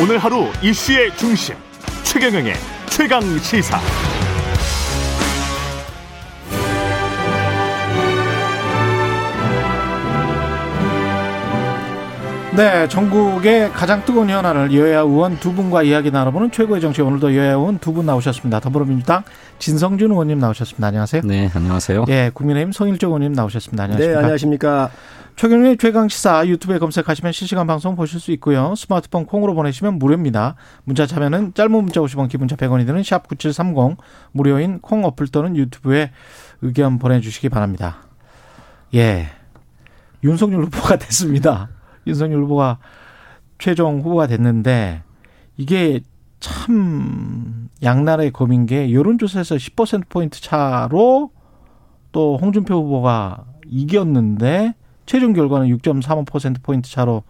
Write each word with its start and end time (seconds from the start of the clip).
오늘 0.00 0.18
하루 0.18 0.46
이슈의 0.62 1.16
중심 1.16 1.56
최경영의 2.04 2.54
최강 2.88 3.20
시사. 3.38 3.78
네, 12.56 12.88
전국의 12.88 13.70
가장 13.70 14.04
뜨거운 14.04 14.28
현안을 14.30 14.74
여야 14.74 15.00
의원 15.00 15.38
두 15.38 15.52
분과 15.54 15.84
이야기 15.84 16.10
나눠보는 16.10 16.50
최고의 16.50 16.80
정치 16.80 17.02
오늘도 17.02 17.36
여야 17.36 17.52
의원 17.52 17.78
두 17.78 17.92
분 17.92 18.04
나오셨습니다. 18.06 18.58
더불어민주당 18.58 19.22
진성준 19.60 20.10
의원님 20.10 20.40
나오셨습니다. 20.40 20.88
안녕하세요. 20.88 21.22
네, 21.24 21.48
안녕하세요. 21.54 22.06
예, 22.08 22.30
국민의힘 22.34 22.72
송일정 22.72 23.10
의원님 23.10 23.32
나오셨습니다. 23.32 23.84
안녕하십니까? 23.84 24.12
네, 24.12 24.24
안녕하십니까? 24.24 24.90
최경련의 25.38 25.76
최강시사 25.76 26.48
유튜브에 26.48 26.80
검색하시면 26.80 27.30
실시간 27.30 27.68
방송 27.68 27.94
보실 27.94 28.18
수 28.18 28.32
있고요. 28.32 28.74
스마트폰 28.74 29.24
콩으로 29.24 29.54
보내시면 29.54 30.00
무료입니다. 30.00 30.56
문자 30.82 31.06
참여는 31.06 31.54
짧은 31.54 31.70
문자 31.70 32.00
50원, 32.00 32.28
기본자 32.28 32.56
100원이 32.56 32.84
드는 32.84 33.04
샵 33.04 33.28
9730 33.28 33.98
무료인 34.32 34.80
콩 34.80 35.04
어플 35.04 35.28
또는 35.28 35.54
유튜브에 35.54 36.10
의견 36.60 36.98
보내주시기 36.98 37.50
바랍니다. 37.50 37.98
예. 38.94 39.28
윤석열 40.24 40.64
후보가 40.64 40.96
됐습니다. 41.06 41.68
윤석열 42.08 42.42
후보가 42.42 42.78
최종 43.58 44.00
후보가 44.00 44.26
됐는데 44.26 45.04
이게 45.56 46.00
참 46.40 47.68
양날의 47.80 48.32
검인 48.32 48.66
게 48.66 48.92
여론조사에서 48.92 49.54
10%포인트 49.54 50.40
차로 50.40 51.30
또 52.10 52.38
홍준표 52.38 52.74
후보가 52.74 53.44
이겼는데 53.66 54.74
최종 55.08 55.32
결과는 55.32 55.68
6.35%포인트 55.78 56.90
차로 56.90 57.22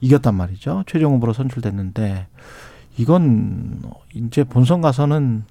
이겼단 0.00 0.34
말이죠. 0.34 0.82
최종 0.86 1.14
후보로 1.14 1.32
선출됐는데 1.32 2.26
이건 2.96 3.80
이제 4.12 4.42
본선 4.44 4.80
가서는 4.80 5.44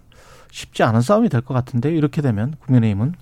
쉽지 0.51 0.83
않은 0.83 1.01
싸움이 1.01 1.29
될 1.29 1.41
것 1.41 1.53
같은데 1.53 1.89
이렇게 1.91 2.21
되면 2.21 2.53
국민의힘은 2.65 3.13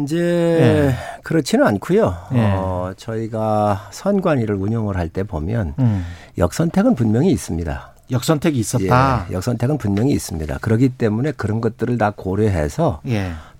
이제 0.00 0.18
예. 0.18 0.94
그렇지는 1.22 1.66
않고요. 1.68 2.14
예. 2.34 2.52
어, 2.56 2.92
저희가 2.96 3.88
선관위를 3.92 4.56
운영을 4.56 4.96
할 4.96 5.08
때 5.08 5.22
보면 5.22 5.74
음, 5.78 6.04
역선택은 6.36 6.96
분명히 6.96 7.30
있습니다. 7.30 7.94
역선택이 8.10 8.58
있었다. 8.58 9.26
예, 9.30 9.34
역선택은 9.34 9.78
분명히 9.78 10.12
있습니다. 10.12 10.58
그렇기 10.58 10.90
때문에 10.90 11.32
그런 11.32 11.60
것들을 11.60 11.96
다 11.98 12.12
고려해서 12.14 13.00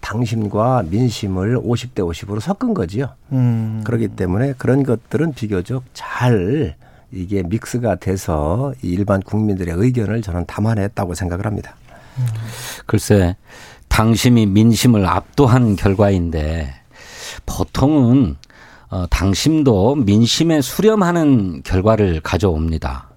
예. 0.07 0.11
당심과 0.11 0.85
민심을 0.89 1.59
50대 1.59 1.97
50으로 1.97 2.41
섞은 2.41 2.75
거지요. 2.75 3.11
음. 3.33 3.83
그렇기 3.85 4.09
때문에 4.09 4.55
그런 4.57 4.85
것들은 4.85 5.33
비교적 5.35 5.83
잘 5.93 6.77
이게 7.13 7.43
믹스가 7.43 7.97
돼서 7.97 8.73
이 8.83 8.89
일반 8.89 9.21
국민들의 9.23 9.75
의견을 9.77 10.23
저는 10.23 10.47
담아냈다고 10.47 11.15
생각을 11.15 11.47
합니다. 11.47 11.75
글쎄, 12.87 13.37
당심이 13.89 14.47
민심을 14.47 15.07
압도한 15.07 15.77
결과인데 15.77 16.73
보통은 17.45 18.37
어, 18.89 19.07
당심도 19.11 19.97
민심에 19.97 20.61
수렴하는 20.61 21.63
결과를 21.65 22.21
가져옵니다. 22.21 23.11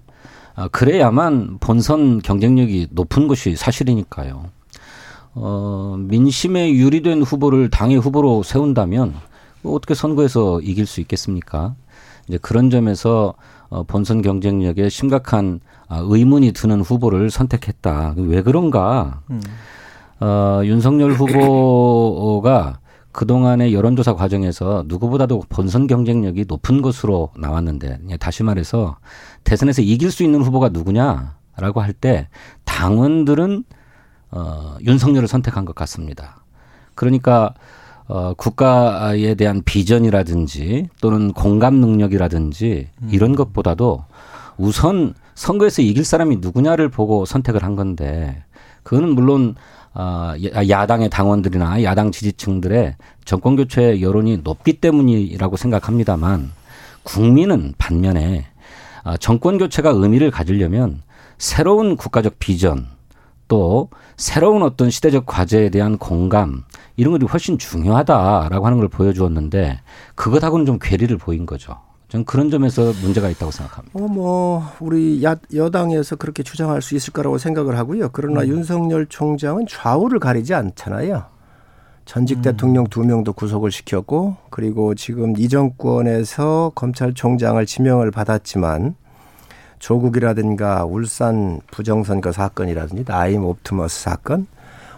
어, 0.56 0.68
그래야만 0.68 1.58
본선 1.60 2.20
경쟁력이 2.20 2.88
높은 2.90 3.28
것이 3.28 3.54
사실이니까요. 3.54 4.50
어, 5.34 5.96
민심에 5.98 6.72
유리된 6.72 7.22
후보를 7.22 7.70
당의 7.70 7.98
후보로 7.98 8.42
세운다면 8.42 9.14
어떻게 9.64 9.94
선거에서 9.94 10.60
이길 10.60 10.86
수 10.86 11.00
있겠습니까? 11.00 11.74
이제 12.28 12.38
그런 12.38 12.70
점에서 12.70 13.34
어, 13.68 13.84
본선 13.84 14.22
경쟁력에 14.22 14.88
심각한 14.88 15.60
아, 15.88 16.00
의문이 16.04 16.52
드는 16.52 16.80
후보를 16.80 17.30
선택했다. 17.30 18.14
왜 18.16 18.42
그런가? 18.42 19.22
음. 19.30 19.40
어, 20.20 20.60
윤석열 20.64 21.12
후보가 21.12 22.78
그동안의 23.12 23.74
여론조사 23.74 24.14
과정에서 24.14 24.84
누구보다도 24.86 25.42
본선 25.48 25.88
경쟁력이 25.88 26.44
높은 26.46 26.80
것으로 26.80 27.30
나왔는데, 27.36 27.98
예, 28.10 28.16
다시 28.16 28.44
말해서 28.44 28.98
대선에서 29.42 29.82
이길 29.82 30.12
수 30.12 30.22
있는 30.22 30.42
후보가 30.42 30.68
누구냐라고 30.68 31.80
할 31.80 31.92
때 31.92 32.28
당원들은 32.64 33.64
어, 34.30 34.76
윤석열을 34.84 35.28
선택한 35.28 35.64
것 35.64 35.74
같습니다. 35.74 36.42
그러니까 36.94 37.54
어, 38.06 38.34
국가에 38.34 39.34
대한 39.34 39.62
비전이라든지 39.64 40.88
또는 41.00 41.32
공감 41.32 41.76
능력이라든지 41.76 42.88
이런 43.10 43.36
것보다도 43.36 44.04
우선 44.56 45.14
선거에서 45.34 45.80
이길 45.82 46.04
사람이 46.04 46.36
누구냐를 46.36 46.88
보고 46.88 47.24
선택을 47.24 47.62
한 47.62 47.76
건데 47.76 48.42
그거는 48.82 49.14
물론 49.14 49.54
어, 49.94 50.34
야- 50.54 50.68
야당의 50.68 51.08
당원들이나 51.08 51.82
야당 51.82 52.12
지지층들의 52.12 52.96
정권 53.24 53.56
교체 53.56 54.00
여론이 54.00 54.38
높기 54.44 54.74
때문이라고 54.74 55.56
생각합니다만 55.56 56.50
국민은 57.04 57.74
반면에 57.78 58.46
어, 59.04 59.16
정권 59.16 59.56
교체가 59.58 59.90
의미를 59.90 60.30
가지려면 60.30 61.02
새로운 61.38 61.96
국가적 61.96 62.34
비전 62.38 62.86
또 63.50 63.88
새로운 64.16 64.62
어떤 64.62 64.90
시대적 64.90 65.26
과제에 65.26 65.70
대한 65.70 65.98
공감 65.98 66.62
이런 66.96 67.12
것이 67.12 67.28
훨씬 67.30 67.58
중요하다라고 67.58 68.64
하는 68.64 68.78
걸 68.78 68.88
보여주었는데 68.88 69.80
그것하고는 70.14 70.66
좀 70.66 70.78
괴리를 70.80 71.14
보인 71.18 71.46
거죠. 71.46 71.76
저는 72.08 72.24
그런 72.24 72.50
점에서 72.50 72.92
문제가 73.02 73.28
있다고 73.28 73.50
생각합니다. 73.50 73.98
어, 73.98 74.06
뭐 74.06 74.62
우리 74.78 75.22
야, 75.24 75.34
여당에서 75.52 76.14
그렇게 76.14 76.44
주장할 76.44 76.80
수 76.80 76.94
있을 76.94 77.12
거라고 77.12 77.38
생각을 77.38 77.76
하고요. 77.76 78.10
그러나 78.12 78.46
윤석열 78.46 79.06
총장은 79.06 79.66
좌우를 79.68 80.20
가리지 80.20 80.54
않잖아요. 80.54 81.24
전직 82.04 82.42
대통령 82.42 82.86
두 82.86 83.04
명도 83.04 83.32
구속을 83.32 83.72
시켰고 83.72 84.36
그리고 84.50 84.94
지금 84.94 85.34
이 85.36 85.48
정권에서 85.48 86.72
검찰총장을 86.74 87.64
지명을 87.66 88.10
받았지만 88.12 88.94
조국이라든가 89.80 90.84
울산 90.84 91.60
부정선거 91.72 92.30
사건이라든지 92.30 93.04
나임 93.04 93.44
옵티머스 93.44 94.02
사건 94.02 94.46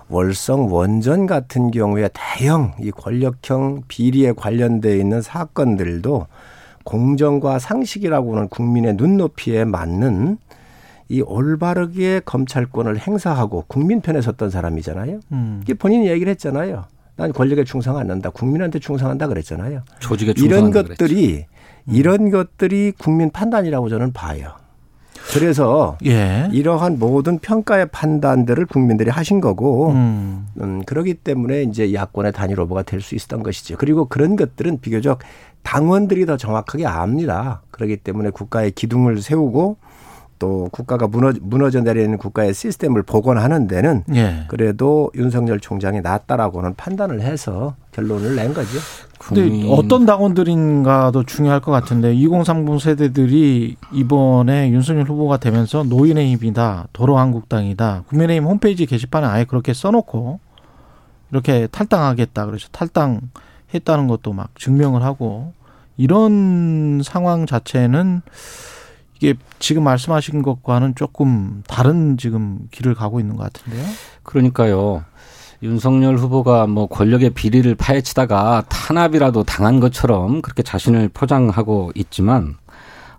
월성 0.09 0.71
원전 0.71 1.27
같은 1.27 1.71
경우에 1.71 2.11
대형 2.13 2.75
이 2.81 2.91
권력형 2.91 3.85
비리에 3.89 4.33
관련돼 4.33 4.99
있는 4.99 5.23
사건들도 5.23 6.27
공정과 6.85 7.59
상식이라고는 7.59 8.49
국민의 8.49 8.95
눈높이에 8.97 9.65
맞는 9.65 10.37
이 11.09 11.21
올바르게 11.21 12.23
검찰권을 12.25 12.99
행사하고 12.99 13.65
국민 13.69 14.01
편에 14.01 14.21
섰던 14.21 14.51
사람이잖아요. 14.51 15.21
음. 15.33 15.61
이게 15.63 15.75
본인이 15.75 16.09
얘기를 16.09 16.31
했잖아요. 16.33 16.85
난 17.17 17.33
권력에 17.33 17.65
충성 17.65 17.99
안 17.99 18.11
한다. 18.11 18.31
국민한테 18.31 18.79
충성한다 18.81 19.29
그랬잖아요. 19.29 19.83
조직에 20.01 20.33
이런 20.37 20.73
충성한다 20.73 20.83
그랬죠. 20.83 21.05
것들이 21.05 21.47
이런 21.87 22.31
것들이 22.31 22.93
국민 22.99 23.31
판단이라고 23.31 23.89
저는 23.89 24.13
봐요. 24.13 24.62
그래서 25.33 25.97
예. 26.05 26.49
이러한 26.53 26.99
모든 26.99 27.39
평가의 27.39 27.87
판단들을 27.93 28.67
국민들이 28.67 29.11
하신 29.11 29.41
거고 29.41 29.91
음. 29.93 30.47
음, 30.61 30.83
그러기 30.85 31.15
때문에 31.15 31.63
이제 31.63 31.95
야권의 31.95 32.33
단일 32.33 32.59
후보가 32.61 32.83
될 32.83 33.01
수 33.03 33.15
있었던 33.15 33.43
것이죠. 33.43 33.77
그리고 33.79 34.05
그런 34.07 34.37
것들은 34.37 34.81
비교적 34.81 35.19
당원들이 35.63 36.27
더 36.27 36.37
정확하게 36.37 36.87
압니다. 36.87 37.63
그렇기 37.71 37.99
때문에 37.99 38.31
국가의 38.31 38.71
기둥을 38.73 39.21
세우고 39.23 39.77
또 40.43 40.69
국가가 40.73 41.07
무너, 41.07 41.33
무너져 41.41 41.83
내리는 41.83 42.19
국가의 42.19 42.53
시스템을 42.53 43.05
복원하는 43.05 43.69
데는 43.69 44.03
예. 44.13 44.43
그래도 44.49 45.09
윤석열 45.15 45.61
총장이 45.61 46.01
낫다라고는 46.01 46.75
판단을 46.75 47.21
해서 47.21 47.77
결론을 47.93 48.35
낸 48.35 48.53
거죠. 48.53 48.71
근데 49.21 49.49
국민- 49.49 49.71
어떤 49.71 50.05
당원들인가도 50.05 51.23
중요할 51.27 51.61
것 51.61 51.71
같은데 51.71 52.13
2030 52.15 52.81
세대들이 52.81 53.77
이번에 53.93 54.71
윤석열 54.73 55.05
후보가 55.05 55.37
되면서 55.37 55.85
노인의 55.85 56.33
힘이다, 56.35 56.89
도로한국당이다. 56.93 58.03
국민의힘 58.09 58.45
홈페이지 58.49 58.85
게시판에 58.85 59.25
아예 59.29 59.45
그렇게 59.45 59.73
써놓고 59.73 60.41
이렇게 61.31 61.69
탈당하겠다. 61.69 62.47
그래서 62.47 62.67
탈당했다는 62.73 64.09
것도 64.09 64.33
막 64.33 64.49
증명을 64.59 65.05
하고 65.05 65.53
이런 65.97 67.01
상황 67.05 67.47
자체는 67.47 68.23
이게 69.23 69.35
지금 69.61 69.85
말씀하신 69.85 70.43
것과는 70.43 70.97
조금 70.97 71.63
다른 71.69 72.19
지금 72.19 72.59
길을 72.73 72.97
가고 72.97 73.21
있는 73.21 73.37
것 73.37 73.53
같은데요. 73.53 73.87
그러니까요. 74.25 75.05
윤석열 75.63 76.17
후보가 76.17 76.67
뭐 76.67 76.89
권력의 76.89 77.31
비리를 77.31 77.73
파헤치다가 77.77 78.65
탄압이라도 78.69 79.45
당한 79.45 79.79
것처럼 79.79 80.43
그렇게 80.43 80.65
자신을 80.65 81.09
포장하고 81.15 81.93
있지만 81.95 82.57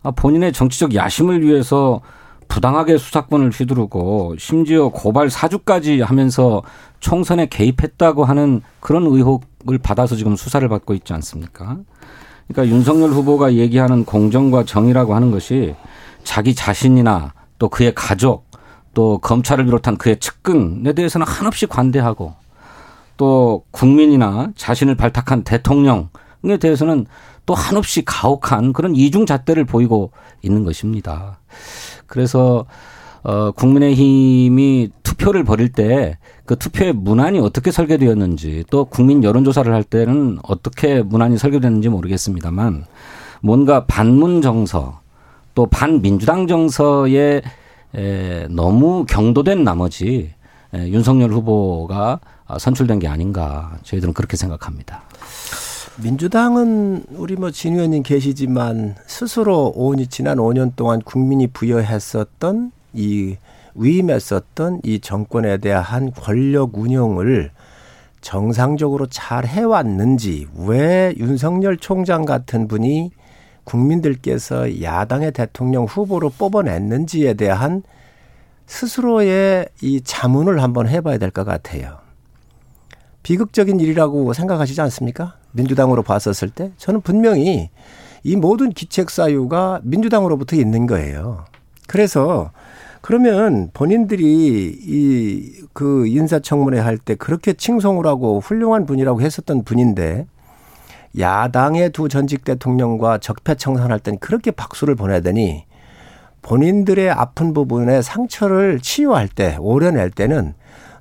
아, 0.02 0.12
본인의 0.12 0.52
정치적 0.52 0.94
야심을 0.94 1.42
위해서 1.42 2.02
부당하게 2.50 2.98
수사권을 2.98 3.52
휘두르고 3.52 4.36
심지어 4.38 4.90
고발 4.90 5.30
사주까지 5.30 6.02
하면서 6.02 6.64
총선에 7.00 7.46
개입했다고 7.46 8.26
하는 8.26 8.62
그런 8.82 9.06
의혹을 9.06 9.78
받아서 9.82 10.18
지금 10.18 10.36
수사를 10.36 10.68
받고 10.68 10.96
있지 10.96 11.14
않습니까? 11.14 11.78
그러니까 12.48 12.76
윤석열 12.76 13.12
후보가 13.12 13.54
얘기하는 13.54 14.06
공정과 14.06 14.66
정의라고 14.66 15.16
하는 15.16 15.32
것이 15.32 15.76
자기 16.24 16.56
자신이나 16.56 17.34
또 17.60 17.70
그의 17.70 17.94
가족 17.96 18.46
또 18.94 19.18
검찰을 19.18 19.66
비롯한 19.66 19.98
그의 19.98 20.20
측근에 20.20 20.94
대해서는 20.94 21.26
한없이 21.26 21.66
관대하고 21.66 22.36
또 23.18 23.64
국민이나 23.72 24.52
자신을 24.56 24.96
발탁한 24.96 25.44
대통령에 25.44 26.58
대해서는 26.60 27.06
또 27.46 27.54
한없이 27.54 28.04
가혹한 28.06 28.74
그런 28.74 28.96
이중 28.96 29.26
잣대를 29.26 29.66
보이고 29.66 30.12
있는 30.42 30.64
것입니다. 30.64 31.40
그래서 32.08 32.66
어 33.24 33.52
국민의힘이 33.52 34.92
투표를 35.04 35.44
벌일 35.44 35.70
때 35.72 36.18
그 36.46 36.58
투표의 36.58 36.94
문안이 36.94 37.40
어떻게 37.40 37.72
설계되었는지 37.72 38.66
또 38.70 38.86
국민 38.86 39.24
여론조사를 39.24 39.72
할 39.74 39.84
때는 39.84 40.40
어떻게 40.44 41.02
문안이 41.02 41.38
설계됐는지 41.38 41.88
모르겠습니다만 41.90 42.86
뭔가 43.42 43.86
반문 43.86 44.42
정서 44.42 45.00
또 45.56 45.68
반민주당 45.68 46.48
정서에 46.48 47.42
에, 47.96 48.48
너무 48.50 49.06
경도된 49.08 49.64
나머지 49.64 50.34
에, 50.74 50.90
윤석열 50.90 51.32
후보가 51.32 52.20
선출된 52.60 53.00
게 53.00 53.08
아닌가 53.08 53.78
저희들은 53.84 54.14
그렇게 54.14 54.36
생각합니다. 54.36 55.04
민주당은 56.04 57.06
우리 57.16 57.36
뭐 57.36 57.52
진 57.52 57.76
의원님 57.76 58.04
계시지만 58.04 58.96
스스로 59.06 59.74
5년 59.78 60.10
지난 60.10 60.38
5년 60.40 60.76
동안 60.76 61.02
국민이 61.02 61.48
부여했었던 61.48 62.72
이 62.94 63.38
위임했었던 63.76 64.82
이 64.84 65.00
정권에 65.00 65.58
대한 65.58 66.12
권력 66.12 66.78
운영을 66.78 67.52
정상적으로 68.22 69.08
잘 69.08 69.46
해왔는지 69.46 70.48
왜 70.66 71.14
윤석열 71.18 71.78
총장 71.78 72.24
같은 72.26 72.68
분이 72.68 73.12
국민들께서 73.64 74.82
야당의 74.82 75.32
대통령 75.32 75.86
후보로 75.86 76.30
뽑아냈는지에 76.32 77.34
대한 77.34 77.84
스스로의 78.66 79.68
이 79.82 80.02
자문을 80.02 80.62
한번 80.62 80.88
해봐야 80.88 81.18
될 81.18 81.32
것 81.32 81.44
같아요. 81.44 81.98
비극적인 83.24 83.80
일이라고 83.80 84.34
생각하시지 84.34 84.80
않습니까? 84.82 85.36
민주당으로 85.52 86.04
봤었을 86.04 86.50
때 86.50 86.72
저는 86.78 87.02
분명히 87.02 87.70
이 88.24 88.36
모든 88.36 88.70
기책 88.70 89.10
사유가 89.10 89.80
민주당으로부터 89.84 90.56
있는 90.56 90.88
거예요. 90.88 91.46
그래서 91.88 92.52
그러면 93.04 93.70
본인들이 93.74 94.80
이 94.82 95.64
그 95.74 96.08
인사청문회 96.08 96.80
할 96.80 96.98
때 96.98 97.16
그렇게 97.16 97.54
칭송을 97.54 98.06
하고 98.06 98.40
훌륭한 98.40 98.86
분이라고 98.86 99.22
했었던 99.22 99.64
분인데 99.64 100.28
야당의 101.20 101.90
두 101.90 102.08
전직 102.08 102.44
대통령과 102.46 103.18
적폐청산할 103.18 104.00
땐 104.00 104.18
그렇게 104.20 104.52
박수를 104.52 104.96
보내더니 104.96 105.66
본인들의 106.42 107.10
아픈 107.10 107.54
부분에 107.54 108.02
상처를 108.02 108.80
치유할 108.82 109.28
때, 109.28 109.58
오려낼 109.60 110.10
때는 110.12 110.54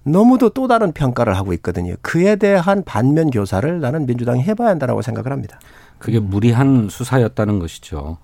너무도 0.04 0.50
또 0.50 0.68
다른 0.68 0.92
평가를 0.92 1.36
하고 1.36 1.52
있거든요. 1.54 1.94
그에 2.00 2.36
대한 2.36 2.82
반면 2.84 3.30
교사를 3.30 3.80
나는 3.80 4.06
민주당이 4.06 4.42
해봐야 4.42 4.68
한다라고 4.70 5.02
생각을 5.02 5.32
합니다. 5.32 5.58
그게 5.98 6.18
무리한 6.18 6.88
수사였다는 6.90 7.58
것이죠. 7.58 8.18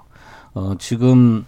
어, 0.54 0.74
지금 0.78 1.44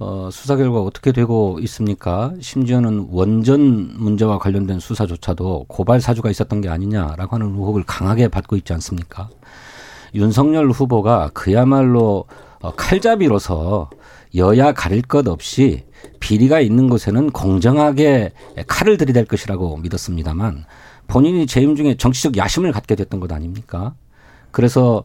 어, 0.00 0.28
수사 0.30 0.54
결과 0.54 0.80
어떻게 0.80 1.10
되고 1.10 1.58
있습니까? 1.62 2.32
심지어는 2.40 3.08
원전 3.10 3.96
문제와 3.98 4.38
관련된 4.38 4.78
수사조차도 4.78 5.66
고발 5.68 6.00
사주가 6.00 6.30
있었던 6.30 6.60
게 6.60 6.68
아니냐라고 6.68 7.34
하는 7.34 7.48
의혹을 7.48 7.82
강하게 7.84 8.28
받고 8.28 8.56
있지 8.56 8.72
않습니까? 8.74 9.28
윤석열 10.14 10.70
후보가 10.70 11.30
그야말로 11.34 12.26
어, 12.60 12.72
칼잡이로서 12.74 13.90
여야 14.36 14.72
가릴 14.72 15.02
것 15.02 15.26
없이 15.26 15.84
비리가 16.20 16.60
있는 16.60 16.88
곳에는 16.88 17.30
공정하게 17.30 18.32
칼을 18.68 18.98
들이댈 18.98 19.24
것이라고 19.24 19.78
믿었습니다만 19.78 20.64
본인이 21.08 21.46
재임 21.46 21.74
중에 21.74 21.96
정치적 21.96 22.36
야심을 22.36 22.70
갖게 22.70 22.94
됐던 22.94 23.18
것 23.18 23.32
아닙니까? 23.32 23.94
그래서 24.50 25.04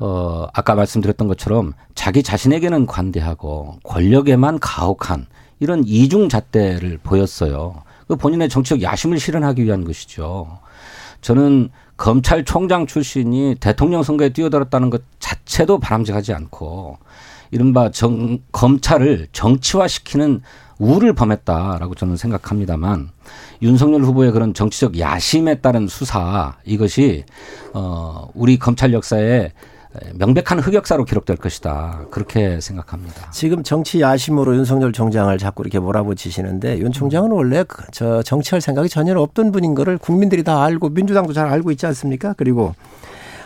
어 0.00 0.46
아까 0.52 0.74
말씀드렸던 0.74 1.28
것처럼 1.28 1.72
자기 1.94 2.22
자신에게는 2.22 2.86
관대하고 2.86 3.78
권력에만 3.82 4.58
가혹한 4.60 5.26
이런 5.60 5.82
이중 5.84 6.28
잣대를 6.28 6.98
보였어요. 7.02 7.82
그 8.06 8.16
본인의 8.16 8.48
정치적 8.48 8.82
야심을 8.82 9.18
실현하기 9.18 9.64
위한 9.64 9.84
것이죠. 9.84 10.58
저는 11.20 11.70
검찰총장 11.96 12.86
출신이 12.86 13.56
대통령 13.58 14.02
선거에 14.02 14.28
뛰어들었다는 14.30 14.88
것 14.90 15.02
자체도 15.18 15.80
바람직하지 15.80 16.32
않고 16.32 16.98
이른바 17.50 17.90
정, 17.90 18.38
검찰을 18.52 19.28
정치화시키는 19.32 20.42
우를 20.78 21.12
범했다라고 21.12 21.96
저는 21.96 22.16
생각합니다만 22.16 23.10
윤석열 23.62 24.02
후보의 24.02 24.30
그런 24.30 24.54
정치적 24.54 24.98
야심에 24.98 25.56
따른 25.56 25.88
수사 25.88 26.56
이것이 26.64 27.24
어 27.74 28.28
우리 28.34 28.60
검찰 28.60 28.92
역사에 28.92 29.52
명백한 30.14 30.60
흑역사로 30.60 31.04
기록될 31.04 31.36
것이다. 31.36 32.06
그렇게 32.10 32.60
생각합니다. 32.60 33.30
지금 33.30 33.62
정치 33.62 34.00
야심으로 34.00 34.54
윤석열 34.56 34.92
총장을 34.92 35.36
자꾸 35.38 35.62
이렇게 35.62 35.78
몰아붙이시는데 35.78 36.78
윤 36.78 36.92
총장은 36.92 37.30
원래 37.30 37.64
그저 37.64 38.22
정치할 38.22 38.60
생각이 38.60 38.88
전혀 38.88 39.18
없던 39.18 39.50
분인 39.50 39.74
거를 39.74 39.98
국민들이 39.98 40.42
다 40.42 40.62
알고 40.62 40.90
민주당도 40.90 41.32
잘 41.32 41.48
알고 41.48 41.70
있지 41.70 41.86
않습니까? 41.86 42.34
그리고 42.36 42.74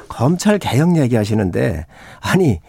검찰 0.08 0.58
개혁 0.58 0.96
얘기하시는데 0.96 1.86
아니 2.20 2.60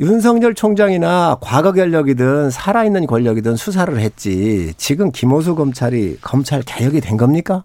윤석열 0.00 0.54
총장이나 0.54 1.38
과거 1.40 1.72
권력이든 1.72 2.50
살아있는 2.50 3.06
권력이든 3.06 3.56
수사를 3.56 3.98
했지 3.98 4.72
지금 4.76 5.10
김호수 5.10 5.54
검찰이 5.54 6.18
검찰 6.22 6.62
개혁이 6.62 7.00
된 7.00 7.16
겁니까? 7.16 7.64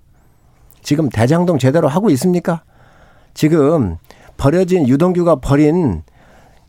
지금 0.81 1.10
대장동 1.10 1.57
제대로 1.57 1.88
하고 1.88 2.10
있습니까? 2.10 2.63
지금 3.33 3.98
버려진 4.38 4.88
유동규가 4.88 5.38
버린 5.38 6.03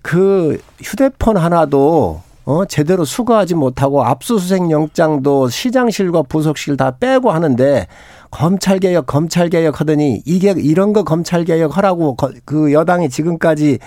그 0.03 0.61
휴대폰 0.83 1.37
하나도 1.37 2.21
어 2.47 2.65
제대로 2.67 3.07
수거하지 3.07 3.55
못하고 3.55 4.05
압수수색 4.05 4.71
영장도 4.71 5.49
시장실과 5.49 6.23
부속실 6.23 6.77
다 6.77 6.97
빼고 6.99 7.31
하는데 7.31 7.87
검찰 8.31 8.79
개혁 8.79 9.07
검찰 9.07 9.49
개혁 9.49 9.81
하더니 9.81 10.23
이게 10.27 10.55
이런 10.57 10.93
거 10.93 11.05
검찰 11.05 11.45
개혁 11.45 11.79
하라고 11.79 12.17
그 12.45 12.73
여당이 12.73 13.09
지금까지 13.09 13.79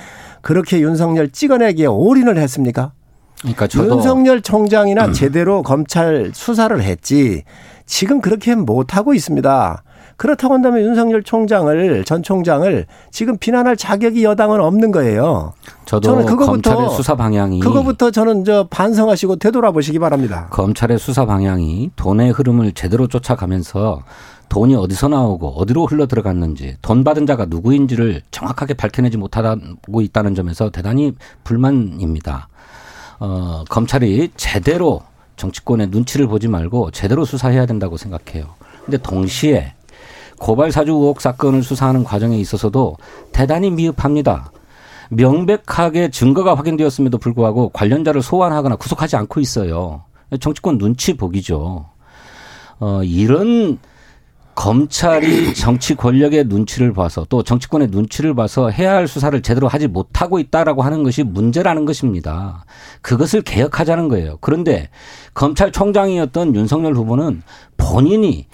그렇게 0.42 0.80
윤석열 0.80 1.30
찍어내기에 1.30 1.86
올인을 1.86 2.38
했습니까? 2.38 2.94
그러니까 3.42 3.68
윤석열 3.76 4.42
총장이나 4.42 5.08
음. 5.08 5.14
제대로 5.14 5.62
검찰 5.62 6.32
수사를 6.34 6.82
했지 6.82 7.44
지금 7.86 8.22
그렇게 8.22 8.56
못 8.56 8.96
하고 8.96 9.14
있습니다. 9.14 9.84
그렇다고 10.18 10.56
한다면 10.56 10.82
윤석열 10.82 11.22
총장을 11.24 12.04
전 12.04 12.24
총장을 12.24 12.86
지금 13.12 13.38
비난할 13.38 13.78
자격이 13.78 14.24
여당은 14.24 14.60
없는 14.60 14.92
거예요. 14.92 15.54
저도 15.86 16.02
저는 16.10 16.26
그거부터 16.26 16.72
검찰의 16.74 16.96
수사 16.96 17.16
방향이 17.16 17.60
그거부터 17.60 18.12
저는 18.12 18.44
저 18.44 18.68
반성하시고 18.70 19.38
되돌아보시기 19.38 20.00
바랍니다. 20.00 20.48
검찰의 20.50 20.98
수사 20.98 21.26
방향이 21.26 21.92
돈의 21.96 22.32
흐름을 22.32 22.74
제대로 22.74 23.08
쫓아가면서 23.08 24.02
돈이 24.50 24.76
어디서 24.76 25.10
나오고 25.10 25.50
어디로 25.60 25.86
흘러 25.86 26.08
들어갔는지 26.08 26.78
돈 26.82 27.04
받은 27.04 27.28
자가 27.28 27.46
누구인지를 27.46 28.22
정확하게 28.32 28.74
밝혀내지 28.74 29.18
못하고 29.18 30.02
있다는 30.02 30.36
점에서 30.36 30.70
대단히 30.72 31.14
불만입니다. 31.44 32.48
어, 33.20 33.64
검찰이 33.70 34.32
제대로 34.36 35.02
정치권의 35.36 35.88
눈치를 35.88 36.28
보지 36.28 36.48
말고 36.48 36.92
제대로 36.92 37.24
수사해야 37.26 37.66
된다고 37.66 37.98
생각해요. 37.98 38.46
근데 38.86 38.98
동시에 38.98 39.74
고발 40.40 40.72
사주 40.72 40.92
의혹 40.92 41.22
사건을 41.22 41.64
수사하는 41.64 42.04
과정에 42.04 42.38
있어서도 42.38 42.98
대단히 43.32 43.72
미흡합니다. 43.72 44.52
명백하게 45.10 46.10
증거가 46.10 46.56
확인되었음에도 46.56 47.18
불구하고 47.18 47.70
관련자를 47.70 48.22
소환하거나 48.22 48.76
구속하지 48.76 49.16
않고 49.16 49.40
있어요. 49.40 50.04
정치권 50.40 50.78
눈치 50.78 51.16
보기죠. 51.16 51.86
어, 52.80 53.02
이런 53.04 53.80
검찰이 54.58 55.54
정치 55.54 55.94
권력의 55.94 56.46
눈치를 56.46 56.92
봐서 56.92 57.26
또 57.30 57.44
정치권의 57.44 57.90
눈치를 57.92 58.34
봐서 58.34 58.70
해야 58.70 58.96
할 58.96 59.08
수사를 59.08 59.40
제대로 59.44 59.68
하지 59.68 59.88
못하고 59.88 60.40
있다라고 60.40 60.82
하는 60.82 61.04
것이 61.04 61.22
문제라는 61.22 61.86
것입니다. 61.86 62.66
그것을 63.04 63.44
개혁하자는 63.44 64.08
거예요. 64.10 64.40
그런데 64.42 64.90
검찰총장이었던 65.36 66.56
윤석열 66.56 66.96
후보는 66.96 67.44
본인이 67.78 68.48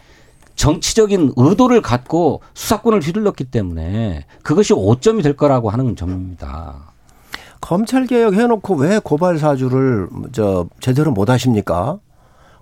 정치적인 0.55 1.33
의도를 1.35 1.81
갖고 1.81 2.41
수사권을 2.53 3.01
휘둘렀기 3.01 3.45
때문에 3.45 4.25
그것이 4.43 4.73
오점이 4.73 5.23
될 5.23 5.35
거라고 5.35 5.69
하는 5.69 5.95
점입니다. 5.95 6.93
검찰 7.59 8.05
개혁 8.05 8.33
해놓고 8.33 8.75
왜 8.75 8.99
고발 8.99 9.37
사주를 9.37 10.09
저 10.31 10.67
제대로 10.79 11.11
못 11.11 11.29
하십니까? 11.29 11.97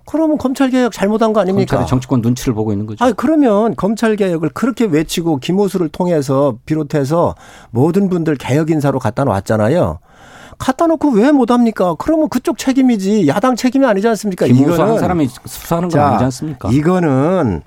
그러면 0.06 0.36
검찰 0.38 0.70
개혁 0.70 0.92
잘못한 0.92 1.32
거 1.32 1.40
아닙니까? 1.40 1.84
정치권 1.86 2.22
눈치를 2.22 2.54
보고 2.54 2.72
있는 2.72 2.86
거죠. 2.86 3.04
아 3.04 3.12
그러면 3.12 3.74
검찰 3.76 4.16
개혁을 4.16 4.50
그렇게 4.50 4.84
외치고 4.84 5.36
김호수를 5.38 5.88
통해서 5.88 6.56
비롯해서 6.66 7.34
모든 7.70 8.08
분들 8.08 8.36
개혁 8.36 8.70
인사로 8.70 8.98
갖다 8.98 9.24
놨잖아요. 9.24 9.98
갖다 10.58 10.86
놓고 10.86 11.10
왜 11.10 11.32
못합니까? 11.32 11.94
그러면 11.98 12.28
그쪽 12.28 12.58
책임이지 12.58 13.26
야당 13.26 13.56
책임이 13.56 13.84
아니지 13.86 14.06
않습니까? 14.08 14.46
김웅수 14.46 14.80
한 14.82 14.98
사람이 14.98 15.28
수사하는 15.46 15.88
건 15.88 15.98
자, 15.98 16.06
아니지 16.08 16.24
않습니까? 16.24 16.68
이거는 16.70 17.62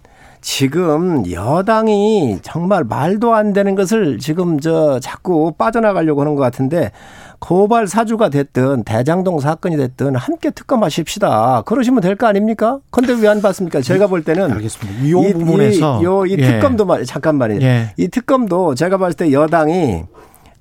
지금 0.50 1.24
여당이 1.30 2.38
정말 2.44 2.84
말도 2.84 3.34
안 3.34 3.52
되는 3.52 3.74
것을 3.74 4.20
지금 4.20 4.60
저 4.60 5.00
자꾸 5.00 5.52
빠져나가려고 5.58 6.22
하는 6.22 6.36
것 6.36 6.42
같은데 6.44 6.92
고발 7.40 7.88
사주가 7.88 8.30
됐든 8.30 8.84
대장동 8.84 9.40
사건이 9.40 9.76
됐든 9.76 10.16
함께 10.16 10.52
특검하십시다. 10.52 11.64
그러시면 11.66 12.02
될 12.02 12.16
거 12.16 12.28
아닙니까? 12.28 12.78
근데 12.92 13.14
왜 13.14 13.28
안 13.28 13.42
받습니까? 13.42 13.82
제가 13.82 14.06
볼 14.06 14.24
때는 14.24 14.52
알겠습니다. 14.52 15.02
이 15.04 15.34
부분에서 15.34 16.02
이, 16.02 16.04
요, 16.04 16.26
이 16.28 16.36
예. 16.38 16.46
특검도 16.52 16.86
말 16.86 17.06
잠깐만요. 17.06 17.60
예. 17.64 17.94
이 17.98 18.08
특검도 18.08 18.76
제가 18.76 18.98
봤을 19.00 19.18
때 19.18 19.32
여당이 19.34 20.04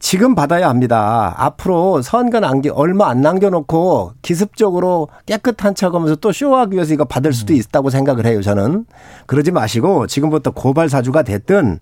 지금 0.05 0.35
받아야 0.35 0.69
합니다. 0.69 1.35
앞으로 1.39 2.03
선거 2.03 2.39
남기 2.39 2.69
얼마 2.69 3.09
안 3.09 3.23
남겨놓고 3.23 4.13
기습적으로 4.21 5.09
깨끗한 5.25 5.75
척하면서 5.75 6.17
또 6.17 6.31
쇼하기 6.31 6.75
위해서 6.75 6.93
이거 6.93 7.07
받을 7.07 7.33
수도 7.33 7.55
있다고 7.55 7.89
생각을 7.89 8.27
해요. 8.27 8.43
저는 8.43 8.85
그러지 9.25 9.51
마시고 9.51 10.07
지금부터 10.07 10.51
고발 10.51 10.91
사주가 10.91 11.23
됐든 11.23 11.79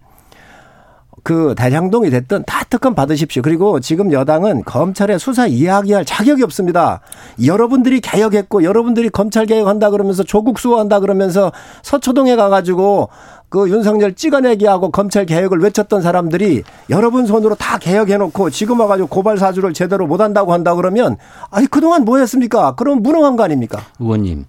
그 1.22 1.54
대장동이 1.56 2.10
됐든 2.10 2.44
다 2.46 2.64
특검 2.68 2.94
받으십시오. 2.94 3.42
그리고 3.42 3.78
지금 3.78 4.12
여당은 4.12 4.64
검찰의 4.64 5.18
수사 5.18 5.46
이야기할 5.46 6.04
자격이 6.04 6.42
없습니다. 6.42 7.00
여러분들이 7.44 8.00
개혁했고 8.00 8.64
여러분들이 8.64 9.08
검찰 9.08 9.46
개혁한다 9.46 9.90
그러면서 9.90 10.24
조국 10.24 10.58
수호한다 10.58 11.00
그러면서 11.00 11.52
서초동에 11.82 12.34
가가지고 12.34 13.08
그 13.48 13.68
윤석열 13.68 14.14
찍어내기 14.14 14.66
하고 14.66 14.90
검찰 14.90 15.26
개혁을 15.26 15.60
외쳤던 15.60 16.00
사람들이 16.00 16.62
여러분 16.90 17.26
손으로 17.26 17.54
다 17.54 17.78
개혁해놓고 17.78 18.50
지금 18.50 18.80
와가지고 18.80 19.08
고발 19.08 19.36
사주를 19.36 19.74
제대로 19.74 20.06
못한다고 20.06 20.52
한다 20.52 20.74
그러면 20.74 21.18
아니 21.50 21.66
그동안 21.66 22.04
뭐 22.04 22.18
했습니까? 22.18 22.74
그럼 22.74 23.02
무능한 23.02 23.36
거 23.36 23.44
아닙니까? 23.44 23.80
의원님, 24.00 24.46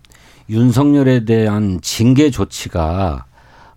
윤석열에 0.49 1.25
대한 1.25 1.79
징계 1.81 2.31
조치가 2.31 3.25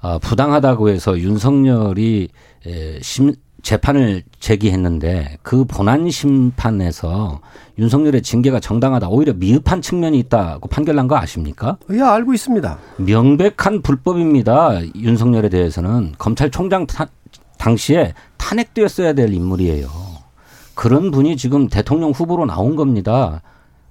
아, 0.01 0.19
부당하다고 0.19 0.91
해서 0.91 1.19
윤석열이 1.19 2.29
에, 2.67 2.99
심, 3.01 3.35
재판을 3.63 4.23
제기했는데 4.39 5.39
그 5.43 5.65
본안 5.65 6.09
심판에서 6.09 7.41
윤석열의 7.79 8.23
징계가 8.23 8.61
정당하다 8.61 9.09
오히려 9.09 9.33
미흡한 9.33 9.83
측면이 9.83 10.19
있다고 10.21 10.69
판결난 10.69 11.09
거 11.09 11.17
아십니까? 11.17 11.77
예, 11.91 12.01
알고 12.01 12.33
있습니다. 12.33 12.79
명백한 12.99 13.83
불법입니다. 13.83 14.81
윤석열에 14.95 15.49
대해서는 15.49 16.15
검찰총장 16.17 16.87
타, 16.87 17.09
당시에 17.59 18.15
탄핵되었어야 18.37 19.15
될 19.15 19.33
인물이에요. 19.33 19.89
그런 20.75 21.11
분이 21.11 21.37
지금 21.37 21.69
대통령 21.69 22.11
후보로 22.11 22.47
나온 22.47 22.77
겁니다. 22.77 23.43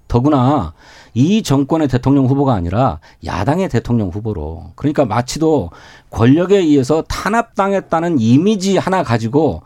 더구나 0.07 0.74
이 1.13 1.41
정권의 1.43 1.88
대통령 1.88 2.25
후보가 2.25 2.53
아니라 2.53 3.00
야당의 3.25 3.69
대통령 3.69 4.09
후보로. 4.09 4.71
그러니까 4.75 5.05
마치도 5.05 5.71
권력에 6.09 6.57
의해서 6.57 7.03
탄압당했다는 7.07 8.19
이미지 8.19 8.77
하나 8.77 9.01
가지고 9.03 9.62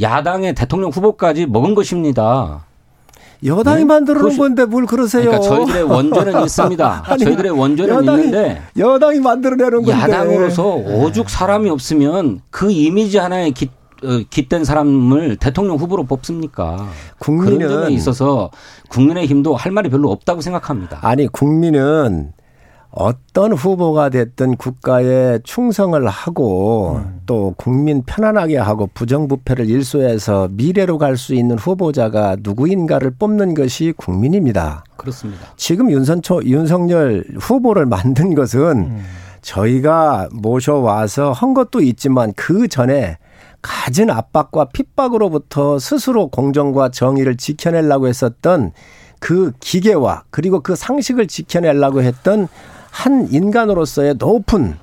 야당의 0.00 0.54
대통령 0.54 0.90
후보까지 0.90 1.46
먹은 1.46 1.74
것입니다. 1.74 2.64
여당이 3.44 3.80
네? 3.80 3.84
만들어 3.84 4.22
놓은 4.22 4.38
건데 4.38 4.64
뭘 4.64 4.86
그러세요? 4.86 5.24
그러니까 5.24 5.46
저희들의 5.48 5.82
원죄는 5.82 6.40
있습니다. 6.44 7.02
아니, 7.06 7.24
저희들의 7.24 7.50
원죄는 7.52 7.94
여당이- 7.96 8.24
있는데 8.24 8.62
여당이 8.78 9.20
만들어내는 9.20 9.82
건데. 9.82 9.92
야당으로서 9.92 10.66
오죽 10.74 11.28
사람이 11.28 11.68
없으면 11.68 12.40
그 12.50 12.70
이미지 12.70 13.18
하나에 13.18 13.50
기, 13.50 13.66
어, 13.66 13.68
깃댄 14.30 14.64
사람을 14.64 15.36
대통령 15.36 15.76
후보로 15.76 16.04
뽑습니까? 16.04 16.88
국민은 17.18 17.58
그런 17.58 17.82
점에 17.82 17.94
있어서 17.94 18.50
국민의힘도 18.88 19.54
할 19.56 19.72
말이 19.72 19.88
별로 19.88 20.10
없다고 20.10 20.40
생각합니다. 20.40 20.98
아니 21.02 21.26
국민은 21.26 22.32
어떤 22.96 23.52
후보가 23.52 24.10
됐든 24.10 24.56
국가에 24.56 25.40
충성을 25.42 26.06
하고 26.06 27.00
음. 27.04 27.20
또 27.26 27.52
국민 27.56 28.04
편안하게 28.04 28.56
하고 28.58 28.88
부정부패를 28.94 29.68
일소해서 29.68 30.48
미래로 30.52 30.98
갈 30.98 31.16
수 31.16 31.34
있는 31.34 31.58
후보자가 31.58 32.36
누구인가를 32.40 33.12
뽑는 33.18 33.54
것이 33.54 33.92
국민입니다. 33.96 34.84
그렇습니다. 34.96 35.40
지금 35.56 35.90
윤선초 35.90 36.44
윤석열 36.44 37.24
후보를 37.36 37.86
만든 37.86 38.34
것은 38.34 38.60
음. 38.60 39.04
저희가 39.42 40.28
모셔와서 40.32 41.32
한 41.32 41.52
것도 41.52 41.80
있지만 41.80 42.32
그 42.36 42.68
전에 42.68 43.18
가진 43.64 44.10
압박과 44.10 44.66
핍박으로부터 44.66 45.78
스스로 45.78 46.28
공정과 46.28 46.90
정의를 46.90 47.38
지켜내려고 47.38 48.08
했었던 48.08 48.72
그 49.20 49.52
기계와 49.58 50.24
그리고 50.28 50.60
그 50.60 50.76
상식을 50.76 51.28
지켜내려고 51.28 52.02
했던 52.02 52.46
한 52.90 53.26
인간으로서의 53.32 54.16
높은 54.18 54.76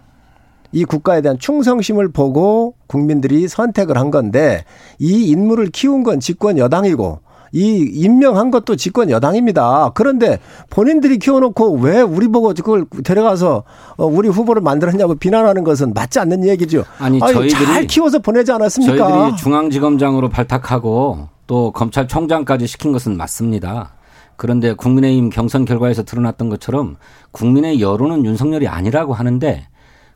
이 0.71 0.83
국가에 0.83 1.21
대한 1.21 1.37
충성심을 1.37 2.11
보고 2.11 2.73
국민들이 2.87 3.47
선택을 3.47 3.99
한 3.99 4.09
건데 4.09 4.65
이 4.97 5.29
인물을 5.29 5.67
키운 5.67 6.01
건 6.01 6.19
집권 6.19 6.57
여당이고 6.57 7.19
이 7.53 7.89
임명한 7.93 8.49
것도 8.51 8.75
집권 8.77 9.09
여당입니다. 9.09 9.91
그런데 9.93 10.39
본인들이 10.69 11.19
키워놓고 11.19 11.79
왜 11.79 12.01
우리 12.01 12.27
보고 12.27 12.53
그걸 12.53 12.85
데려가서 13.03 13.63
어, 13.97 14.05
우리 14.05 14.29
후보를 14.29 14.61
만들었냐고 14.61 15.15
비난하는 15.15 15.63
것은 15.63 15.93
맞지 15.93 16.19
않는 16.19 16.47
얘기죠. 16.47 16.83
아니, 16.99 17.19
저희들이- 17.19 17.65
잘 17.65 17.87
키워서 17.87 18.19
보내지 18.19 18.51
않았습니까? 18.51 18.95
저희들이 19.07 19.37
중앙지검장으로 19.37 20.29
발탁하고 20.29 21.27
또 21.47 21.71
검찰총장까지 21.71 22.67
시킨 22.67 22.91
것은 22.93 23.17
맞습니다. 23.17 23.93
그런데 24.37 24.73
국민의힘 24.73 25.29
경선 25.29 25.65
결과에서 25.65 26.03
드러났던 26.03 26.49
것처럼 26.49 26.95
국민의 27.31 27.81
여론은 27.81 28.25
윤석열이 28.25 28.67
아니라고 28.67 29.13
하는데 29.13 29.67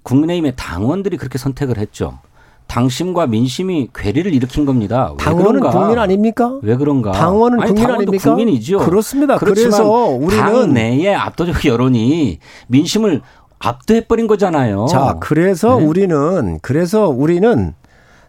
국민의힘의 0.03 0.53
당원들이 0.55 1.17
그렇게 1.17 1.37
선택을 1.37 1.77
했죠. 1.77 2.19
당심과 2.67 3.27
민심이 3.27 3.89
괴리를 3.93 4.33
일으킨 4.33 4.65
겁니다. 4.65 5.11
왜 5.11 5.23
당원은 5.23 5.59
그런가? 5.61 5.69
국민 5.69 5.99
아닙니까? 5.99 6.59
왜 6.61 6.75
그런가? 6.75 7.11
당원은 7.11 7.61
아니, 7.61 7.71
국민 7.73 7.89
아닙니까? 7.89 8.23
국민이죠. 8.29 8.79
그렇습니다. 8.79 9.37
그래서 9.37 9.87
우리는 9.87 10.43
당 10.43 10.73
내의 10.73 11.15
압도적 11.15 11.65
여론이 11.65 12.39
민심을 12.67 13.21
압도해버린 13.59 14.27
거잖아요. 14.27 14.87
자, 14.87 15.17
그래서 15.19 15.77
네. 15.79 15.85
우리는 15.85 16.59
그래서 16.61 17.07
우리는 17.07 17.73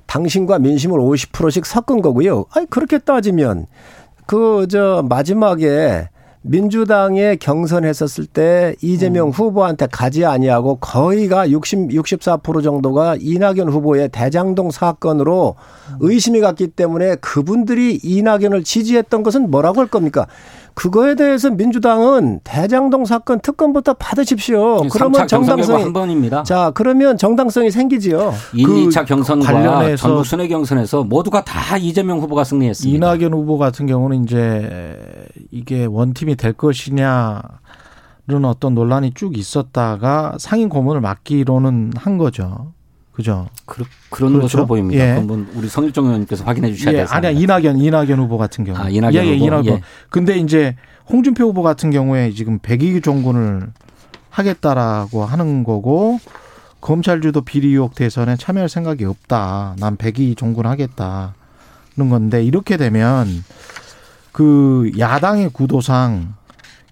당신과 0.07 0.59
민심을 0.61 1.01
50%씩 1.01 1.67
섞은 1.67 2.01
거고요. 2.03 2.45
아니 2.53 2.67
그렇게 2.71 2.99
따지면 2.99 3.67
그 4.27 4.67
저 4.69 5.05
마지막에 5.09 6.09
민주당에 6.49 7.37
경선했었을 7.37 8.27
때 8.27 8.77
이재명 8.81 9.31
후보한테 9.31 9.89
가지 9.91 10.25
아니하고 10.25 10.77
거의가 10.77 11.51
60, 11.51 11.89
64% 11.89 12.63
정도가 12.63 13.17
이낙연 13.19 13.69
후보의 13.69 14.11
대장동 14.11 14.71
사건으로 14.71 15.57
의심이 16.01 16.41
갔기 16.41 16.69
때문에 16.69 17.17
그분들이 17.17 17.99
이낙연을 18.03 18.63
지지했던 18.63 19.25
것은 19.25 19.51
뭐라고 19.51 19.81
할 19.81 19.89
겁니까? 19.89 20.27
그거에 20.77 21.15
대해서 21.15 21.51
민주당은 21.51 22.41
대장동 22.45 23.07
사건 23.07 23.41
특검부터 23.41 23.95
받으십시오. 23.95 24.83
그러면 24.93 25.23
3차 25.23 25.31
경선 25.31 25.57
결과 25.57 25.57
정당성이 25.57 25.83
한 25.83 25.93
번입니다. 25.95 26.43
자, 26.43 26.71
그러면 26.75 27.17
정당성이 27.17 27.71
생기지요. 27.71 28.35
1, 28.53 28.67
그 28.67 28.73
2차 28.75 29.07
경선과 29.07 29.53
관련해서 29.53 30.07
전국 30.07 30.27
순회 30.27 30.47
경선에서 30.49 31.05
모두가 31.05 31.43
다 31.45 31.79
이재명 31.79 32.21
후보가 32.21 32.45
승리했습니다. 32.45 32.95
이낙연 32.95 33.33
후보 33.33 33.57
같은 33.57 33.87
경우는 33.87 34.25
이제 34.25 35.27
이게 35.51 35.87
원팀이 35.87 36.37
될 36.37 36.53
것이냐 36.53 37.41
는 38.29 38.45
어떤 38.45 38.75
논란이 38.75 39.13
쭉 39.15 39.39
있었다가 39.39 40.35
상임 40.39 40.69
고문을 40.69 41.01
맡기로는 41.01 41.93
한 41.97 42.19
거죠. 42.19 42.73
그죠? 43.17 43.49
그, 43.65 43.81
런 44.21 44.33
그렇죠. 44.33 44.41
것으로 44.43 44.67
보입니다. 44.67 45.03
예. 45.03 45.11
한번 45.13 45.49
우리 45.55 45.69
성일정 45.69 46.05
의원님께서 46.05 46.45
확인해 46.45 46.71
주셔야 46.75 46.93
예, 46.93 46.99
돼서. 46.99 47.15
아니야 47.15 47.31
이낙연 47.31 47.79
이낙연 47.79 48.19
후보 48.19 48.37
같은 48.37 48.63
경우. 48.63 48.77
아, 48.77 48.91
이낙연 48.91 49.15
예, 49.15 49.27
예, 49.27 49.33
후보? 49.37 49.47
이낙연 49.47 49.67
예. 49.69 49.81
근데 50.11 50.37
이제 50.37 50.77
홍준표 51.09 51.45
후보 51.45 51.63
같은 51.63 51.91
경우에 51.91 52.33
지금 52.33 52.59
백의 52.59 53.01
종군을 53.01 53.69
하겠다라고 54.29 55.25
하는 55.25 55.65
거고 55.65 56.19
검찰 56.83 57.23
주도 57.23 57.41
비리 57.41 57.69
의혹 57.69 57.95
대선에 57.95 58.37
참여할 58.37 58.69
생각이 58.69 59.07
없다. 59.07 59.77
난 59.79 59.97
백의 59.97 60.35
종군 60.35 60.67
하겠다는 60.67 61.31
건데 62.11 62.45
이렇게 62.45 62.77
되면 62.77 63.27
그 64.31 64.91
야당의 64.99 65.51
구도상 65.55 66.35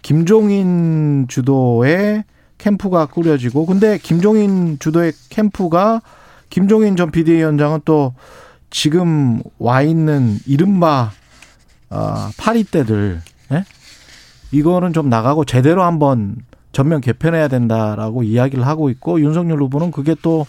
김종인 0.00 1.26
주도의 1.28 2.24
캠프가 2.64 3.04
꾸려지고 3.04 3.66
근데 3.66 3.98
김종인 3.98 4.78
주도의 4.78 5.12
캠프가 5.28 6.00
김종인 6.48 6.96
전 6.96 7.10
비대위원장은 7.10 7.80
또 7.84 8.14
지금 8.70 9.42
와 9.58 9.82
있는 9.82 10.38
이른바 10.46 11.10
어, 11.90 12.30
파리떼들 12.38 13.20
예? 13.52 13.64
이거는 14.50 14.94
좀 14.94 15.10
나가고 15.10 15.44
제대로 15.44 15.82
한번 15.82 16.36
전면 16.72 17.02
개편해야 17.02 17.48
된다라고 17.48 18.22
이야기를 18.22 18.66
하고 18.66 18.88
있고 18.88 19.20
윤석열 19.20 19.60
후보는 19.60 19.90
그게 19.90 20.16
또 20.22 20.46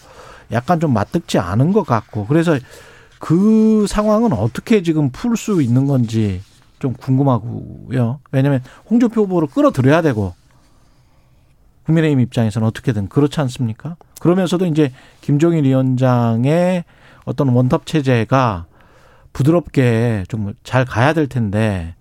약간 0.52 0.80
좀 0.80 0.94
맞듣지 0.94 1.38
않은 1.38 1.74
것 1.74 1.84
같고 1.84 2.26
그래서 2.26 2.58
그 3.18 3.84
상황은 3.86 4.32
어떻게 4.32 4.82
지금 4.82 5.10
풀 5.10 5.36
수 5.36 5.60
있는 5.60 5.86
건지 5.86 6.40
좀 6.78 6.94
궁금하고요. 6.94 8.20
왜냐하면 8.32 8.62
홍준표 8.88 9.22
후보를 9.22 9.48
끌어들여야 9.48 10.00
되고 10.00 10.34
국민의힘 11.86 12.20
입장에서는 12.20 12.66
어떻게든 12.66 13.08
그렇지 13.08 13.40
않습니까? 13.40 13.96
그러면서도 14.20 14.66
이제 14.66 14.92
김종인 15.20 15.64
위원장의 15.64 16.84
어떤 17.24 17.48
원탑 17.48 17.86
체제가 17.86 18.66
부드럽게 19.32 20.24
좀 20.28 20.54
잘 20.64 20.84
가야 20.84 21.12
될 21.12 21.26
텐데 21.28 21.94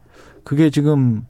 그게 0.44 0.70
지금 0.70 1.26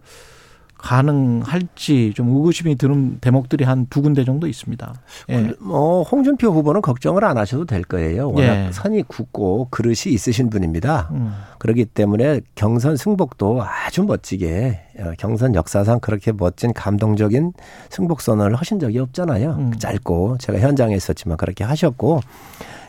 가능할지 0.86 2.14
좀 2.16 2.30
의구심이 2.30 2.76
드는 2.76 3.18
대목들이 3.20 3.64
한 3.64 3.86
두 3.90 4.02
군데 4.02 4.24
정도 4.26 4.48
있습니다. 4.48 4.94
예. 5.30 5.54
뭐 5.60 6.04
홍준표 6.04 6.50
후보는 6.50 6.82
걱정을 6.82 7.24
안 7.24 7.38
하셔도 7.38 7.66
될 7.66 7.84
거예요. 7.84 8.30
워낙 8.32 8.68
예. 8.68 8.72
선이 8.72 9.04
굳고 9.04 9.68
그릇이 9.70 10.08
있으신 10.08 10.50
분입니다. 10.50 11.10
음. 11.12 11.34
그렇기 11.60 11.86
때문에 11.86 12.42
경선 12.56 12.98
승복도 12.98 13.64
아주 13.64 14.04
멋지게 14.04 14.82
어, 15.00 15.12
경선 15.18 15.56
역사상 15.56 16.00
그렇게 16.00 16.32
멋진 16.32 16.74
감동적인 16.74 17.54
승복 17.90 18.22
선언을 18.22 18.56
하신 18.56 18.80
적이 18.80 19.00
없잖아요. 19.00 19.52
음. 19.52 19.74
짧고 19.78 20.38
제가 20.40 20.60
현장에 20.60 20.96
있었지만 20.96 21.38
그렇게 21.38 21.64
하셨고 21.64 22.22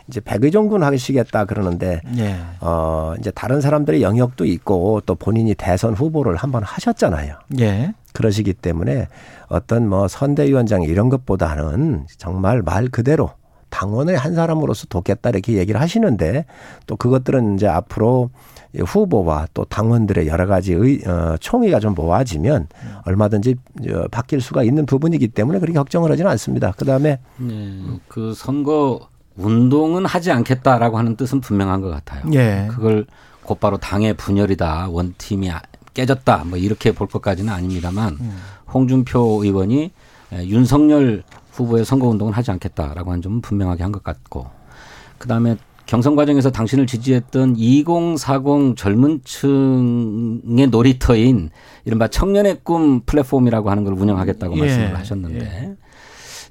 이제 0.08 0.20
백의종군 0.20 0.82
하시겠다 0.82 1.44
그러는데 1.44 2.00
예. 2.18 2.36
어 2.60 3.14
이제 3.18 3.30
다른 3.30 3.60
사람들의 3.60 4.02
영역도 4.02 4.44
있고 4.44 5.00
또 5.04 5.14
본인이 5.14 5.54
대선 5.54 5.94
후보를 5.94 6.36
한번 6.36 6.62
하셨잖아요. 6.62 7.36
예. 7.60 7.94
그러시기 8.12 8.54
때문에 8.54 9.08
어떤 9.48 9.88
뭐 9.88 10.08
선대위원장 10.08 10.82
이런 10.82 11.08
것보다는 11.08 12.06
정말 12.16 12.62
말 12.62 12.88
그대로 12.88 13.30
당원의 13.68 14.16
한 14.16 14.34
사람으로서 14.34 14.86
돕겠다 14.86 15.30
이렇게 15.30 15.54
얘기를 15.54 15.80
하시는데 15.80 16.46
또 16.86 16.96
그것들은 16.96 17.56
이제 17.56 17.66
앞으로 17.66 18.30
이 18.75 18.80
후보와 18.80 19.48
또 19.54 19.64
당원들의 19.64 20.26
여러 20.28 20.46
가지 20.46 20.72
의, 20.72 21.00
어, 21.06 21.36
총의가 21.38 21.80
좀 21.80 21.94
모아지면 21.94 22.68
얼마든지 23.04 23.56
어, 23.90 24.04
바뀔 24.10 24.40
수가 24.40 24.62
있는 24.62 24.86
부분이기 24.86 25.28
때문에 25.28 25.58
그렇게 25.58 25.78
걱정을 25.78 26.10
하지는 26.10 26.30
않습니다. 26.32 26.72
그 26.76 26.84
다음에 26.84 27.18
네, 27.38 27.82
그 28.08 28.34
선거 28.34 29.08
운동은 29.36 30.06
하지 30.06 30.30
않겠다라고 30.32 30.98
하는 30.98 31.16
뜻은 31.16 31.40
분명한 31.40 31.80
것 31.80 31.88
같아요. 31.90 32.22
예. 32.34 32.68
그걸 32.70 33.06
곧바로 33.42 33.76
당의 33.78 34.14
분열이다, 34.14 34.88
원팀이 34.90 35.50
깨졌다, 35.94 36.44
뭐 36.46 36.58
이렇게 36.58 36.92
볼 36.92 37.06
것까지는 37.06 37.52
아닙니다만 37.52 38.16
음. 38.20 38.36
홍준표 38.72 39.44
의원이 39.44 39.92
윤석열 40.32 41.22
후보의 41.52 41.84
선거 41.84 42.08
운동은 42.08 42.32
하지 42.32 42.50
않겠다라고 42.50 43.10
하는 43.12 43.22
점은 43.22 43.40
분명하게 43.40 43.82
한 43.82 43.92
것 43.92 44.02
같고, 44.02 44.46
그 45.18 45.28
다음에 45.28 45.56
경선 45.86 46.16
과정에서 46.16 46.50
당신을 46.50 46.86
지지했던 46.88 47.54
2040 47.56 48.76
젊은 48.76 49.20
층의 49.24 50.66
놀이터인 50.70 51.50
이른바 51.84 52.08
청년의 52.08 52.60
꿈 52.64 53.00
플랫폼이라고 53.06 53.70
하는 53.70 53.84
걸 53.84 53.94
운영하겠다고 53.94 54.56
예. 54.56 54.60
말씀을 54.60 54.98
하셨는데 54.98 55.76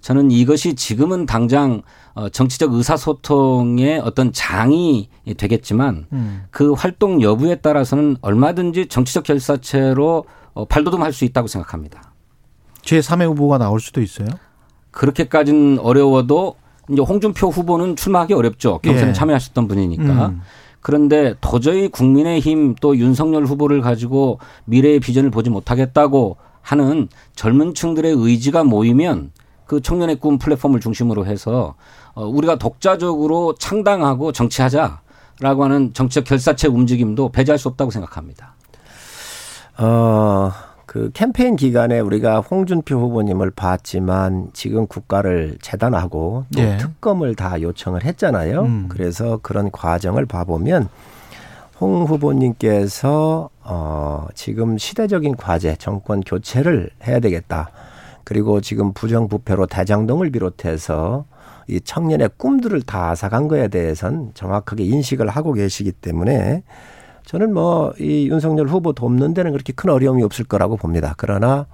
저는 0.02 0.32
이것이 0.32 0.76
지금은 0.76 1.26
당장 1.26 1.82
어, 2.16 2.30
정치적 2.30 2.74
의사소통의 2.74 4.00
어떤 4.00 4.32
장이 4.32 5.10
되겠지만 5.38 6.08
음. 6.14 6.44
그 6.50 6.72
활동 6.72 7.22
여부에 7.22 7.56
따라서는 7.56 8.16
얼마든지 8.22 8.88
정치적 8.88 9.26
결사체로 9.26 10.24
어, 10.54 10.64
발돋움할 10.66 11.12
수 11.12 11.26
있다고 11.26 11.48
생각합니다. 11.48 12.14
제3의 12.84 13.28
후보가 13.28 13.58
나올 13.58 13.82
수도 13.82 14.02
있어요. 14.02 14.28
그렇게까지는 14.92 15.80
어려워도 15.80 16.56
이제 16.90 17.02
홍준표 17.02 17.50
후보는 17.50 17.98
출마하기 17.98 18.34
어렵죠. 18.34 18.80
경선에 18.80 19.10
예. 19.10 19.14
참여하셨던 19.14 19.68
분이니까. 19.68 20.28
음. 20.28 20.42
그런데 20.80 21.34
도저히 21.42 21.90
국민의힘 21.90 22.76
또 22.80 22.96
윤석열 22.96 23.44
후보를 23.46 23.82
가지고 23.82 24.40
미래의 24.66 25.02
비전을 25.02 25.32
보지 25.32 25.50
못하겠다고 25.50 26.38
하는 26.62 27.10
젊은 27.36 27.74
층들의 27.74 28.14
의지가 28.16 28.64
모이면 28.64 29.32
그 29.66 29.82
청년의 29.82 30.18
꿈 30.18 30.38
플랫폼을 30.38 30.80
중심으로 30.80 31.26
해서 31.26 31.76
어, 32.14 32.26
우리가 32.26 32.58
독자적으로 32.58 33.56
창당하고 33.56 34.32
정치하자라고 34.32 35.64
하는 35.64 35.94
정치적 35.94 36.24
결사체 36.26 36.68
움직임도 36.68 37.30
배제할 37.30 37.58
수 37.58 37.68
없다고 37.68 37.92
생각합니다. 37.92 38.56
어, 39.78 40.52
그 40.86 41.12
캠페인 41.14 41.58
기간에 41.58 42.00
우리가 42.00 42.40
홍준표 42.40 42.98
후보님을 42.98 43.52
봤지만 43.52 44.50
지금 44.54 44.88
국가를 44.88 45.58
재단하고 45.62 46.46
또 46.56 46.62
예. 46.62 46.78
특검을 46.78 47.36
다 47.36 47.62
요청을 47.62 48.06
했잖아요. 48.06 48.62
음. 48.62 48.86
그래서 48.88 49.40
그런 49.42 49.72
과정을 49.72 50.26
봐보면 50.26 50.88
홍 51.82 52.04
후보님께서 52.06 53.50
어, 53.64 54.28
지금 54.36 54.78
시대적인 54.78 55.36
과제, 55.36 55.76
정권 55.76 56.22
교체를 56.22 56.92
해야 57.06 57.20
되겠다. 57.20 57.70
그리고 58.26 58.60
지금 58.60 58.92
부정부패로 58.94 59.68
대장동을 59.68 60.32
비롯해서 60.32 61.26
이 61.68 61.80
청년의 61.80 62.32
꿈들을 62.38 62.82
다 62.82 63.12
앗아간 63.12 63.48
거에 63.48 63.70
대해선 63.70 64.32
정확하게 64.34 64.84
인식을 64.84 65.30
하고 65.30 65.54
계시기 65.54 65.94
때문에 65.94 66.64
저는 67.26 67.54
뭐 67.54 67.94
이 68.00 68.28
윤석열 68.30 68.68
후보 68.68 68.94
돕는 68.94 69.34
데는 69.34 69.52
그렇게 69.52 69.74
큰 69.74 69.90
어려움이 69.90 70.24
없을 70.24 70.46
거라고 70.46 70.78
봅니다. 70.78 71.14
그러나 71.18 71.66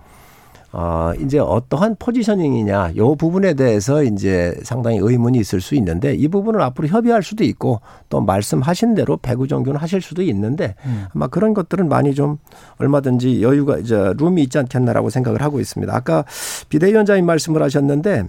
어 0.74 1.12
이제 1.20 1.38
어떠한 1.38 1.98
포지셔닝이냐 2.00 2.94
요 2.96 3.16
부분에 3.16 3.56
대해서 3.56 4.04
이제 4.04 4.56
상당히 4.64 5.00
의문이 5.02 5.38
있을 5.38 5.60
수 5.60 5.76
있는데 5.76 6.14
이 6.14 6.30
부분을 6.30 6.62
앞으로 6.62 6.88
협의할 6.88 7.24
수도 7.24 7.44
있고 7.44 7.82
또 8.10 8.22
말씀하신 8.22 8.96
대로 8.96 9.18
배구 9.18 9.48
정교는 9.48 9.80
하실 9.80 10.02
수도 10.02 10.22
있는데 10.22 10.76
아마 11.14 11.28
그런 11.28 11.54
것들은 11.54 11.90
많이 11.90 12.16
좀 12.16 12.38
얼마든지 12.78 13.44
여유가 13.44 13.80
이제 13.80 14.14
룸이 14.18 14.42
있지 14.44 14.60
않겠나라고 14.60 15.10
생각을 15.10 15.42
하고 15.42 15.60
있습니다. 15.60 15.94
아까 15.94 16.24
비대위원장님 16.70 17.26
말씀을 17.26 17.62
하셨는데 17.64 18.24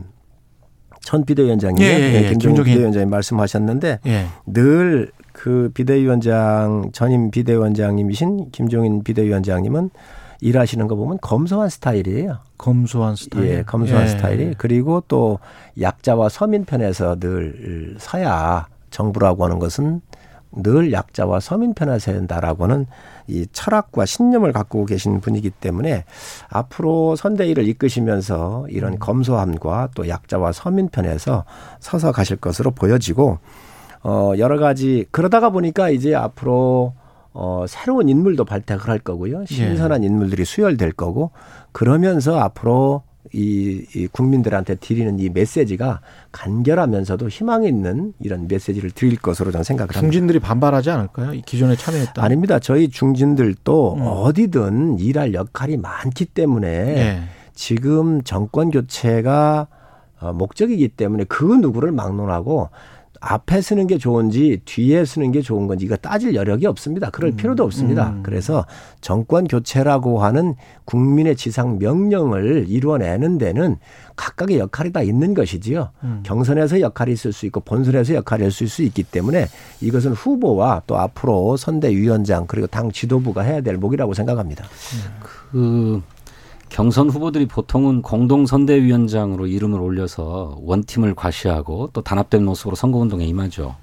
전 1.04 1.24
비대위원장님, 1.24 1.82
예, 1.84 1.88
예, 1.88 2.14
예. 2.14 2.28
김종인 2.30 2.38
김종인. 2.38 2.64
비대위원장님 2.64 3.10
말씀하셨는데 3.10 4.00
예. 4.06 4.26
늘그 4.46 5.70
비대위원장 5.74 6.90
전임 6.92 7.30
비대위원장님이신 7.30 8.50
김종인 8.52 9.02
비대위원장님은 9.02 9.90
일하시는 10.42 10.88
거 10.88 10.96
보면 10.96 11.18
검소한 11.20 11.68
스타일이에요. 11.68 12.38
검소한 12.58 13.14
스타일. 13.14 13.48
예, 13.48 13.62
검소한 13.62 14.04
예. 14.04 14.08
스타일이 14.08 14.54
그리고 14.58 15.02
또 15.06 15.38
약자와 15.80 16.28
서민 16.28 16.64
편에서 16.64 17.16
늘 17.18 17.94
서야 17.98 18.66
정부라고 18.90 19.44
하는 19.44 19.60
것은 19.60 20.00
늘 20.50 20.92
약자와 20.92 21.38
서민 21.38 21.74
편에 21.74 21.98
서야 22.00 22.16
된다라고는 22.16 22.86
이 23.28 23.46
철학과 23.52 24.04
신념을 24.04 24.52
갖고 24.52 24.84
계신 24.84 25.20
분이기 25.20 25.48
때문에 25.50 26.04
앞으로 26.48 27.14
선대위를 27.14 27.66
이끄시면서 27.68 28.66
이런 28.68 28.98
검소함과 28.98 29.90
또 29.94 30.08
약자와 30.08 30.50
서민 30.52 30.88
편에서 30.88 31.44
서서 31.78 32.10
가실 32.10 32.36
것으로 32.36 32.72
보여지고 32.72 33.38
어 34.02 34.32
여러 34.38 34.58
가지 34.58 35.06
그러다가 35.12 35.50
보니까 35.50 35.88
이제 35.88 36.14
앞으로 36.16 36.94
어 37.34 37.64
새로운 37.68 38.08
인물도 38.08 38.44
발탁을 38.44 38.88
할 38.88 38.98
거고요. 38.98 39.46
신선한 39.46 40.04
인물들이 40.04 40.44
수혈될 40.44 40.92
거고 40.92 41.30
그러면서 41.72 42.38
앞으로 42.38 43.02
이, 43.32 43.86
이 43.94 44.06
국민들한테 44.08 44.74
드리는 44.74 45.18
이 45.18 45.30
메시지가 45.30 46.00
간결하면서도 46.32 47.28
희망 47.28 47.64
있는 47.64 48.12
이런 48.20 48.46
메시지를 48.48 48.90
드릴 48.90 49.16
것으로 49.16 49.50
저는 49.52 49.64
생각을 49.64 49.88
합니다. 49.94 50.00
중진들이 50.00 50.38
반발하지 50.40 50.90
않을까요? 50.90 51.32
이 51.32 51.40
기존에 51.42 51.76
참여했던. 51.76 52.22
아닙니다. 52.22 52.58
저희 52.58 52.88
중진들도 52.90 53.94
음. 53.94 54.02
어디든 54.02 54.98
일할 54.98 55.34
역할이 55.34 55.78
많기 55.78 56.26
때문에 56.26 56.68
예. 56.68 57.22
지금 57.54 58.22
정권 58.22 58.70
교체가 58.70 59.68
어, 60.20 60.32
목적이기 60.32 60.88
때문에 60.88 61.24
그 61.24 61.44
누구를 61.44 61.92
막론하고 61.92 62.68
앞에 63.24 63.60
쓰는 63.60 63.86
게 63.86 63.98
좋은지 63.98 64.60
뒤에 64.64 65.04
쓰는 65.04 65.30
게 65.30 65.42
좋은 65.42 65.68
건지 65.68 65.84
이거 65.84 65.96
따질 65.96 66.34
여력이 66.34 66.66
없습니다. 66.66 67.08
그럴 67.10 67.30
필요도 67.30 67.62
없습니다. 67.62 68.10
음. 68.10 68.22
그래서 68.24 68.66
정권 69.00 69.46
교체라고 69.46 70.22
하는 70.22 70.56
국민의 70.86 71.36
지상 71.36 71.78
명령을 71.78 72.66
이루어내는 72.68 73.38
데는 73.38 73.76
각각의 74.16 74.58
역할이 74.58 74.92
다 74.92 75.02
있는 75.02 75.34
것이지요. 75.34 75.90
음. 76.02 76.22
경선에서 76.24 76.80
역할이 76.80 77.12
있을 77.12 77.32
수 77.32 77.46
있고 77.46 77.60
본선에서 77.60 78.14
역할이 78.14 78.44
있을 78.48 78.66
수 78.66 78.82
있기 78.82 79.04
때문에 79.04 79.46
이것은 79.80 80.12
후보와 80.12 80.82
또 80.88 80.98
앞으로 80.98 81.56
선대위원장 81.56 82.46
그리고 82.48 82.66
당 82.66 82.90
지도부가 82.90 83.42
해야 83.42 83.60
될 83.60 83.76
목이라고 83.76 84.14
생각합니다. 84.14 84.64
그 85.52 86.02
경선 86.72 87.10
후보들이 87.10 87.46
보통은 87.48 88.00
공동 88.00 88.46
선대위원장으로 88.46 89.46
이름을 89.46 89.78
올려서 89.78 90.58
원팀을 90.62 91.14
과시하고 91.14 91.90
또 91.92 92.00
단합된 92.00 92.46
모습으로 92.46 92.76
선거운동에 92.76 93.26
임하죠. 93.26 93.76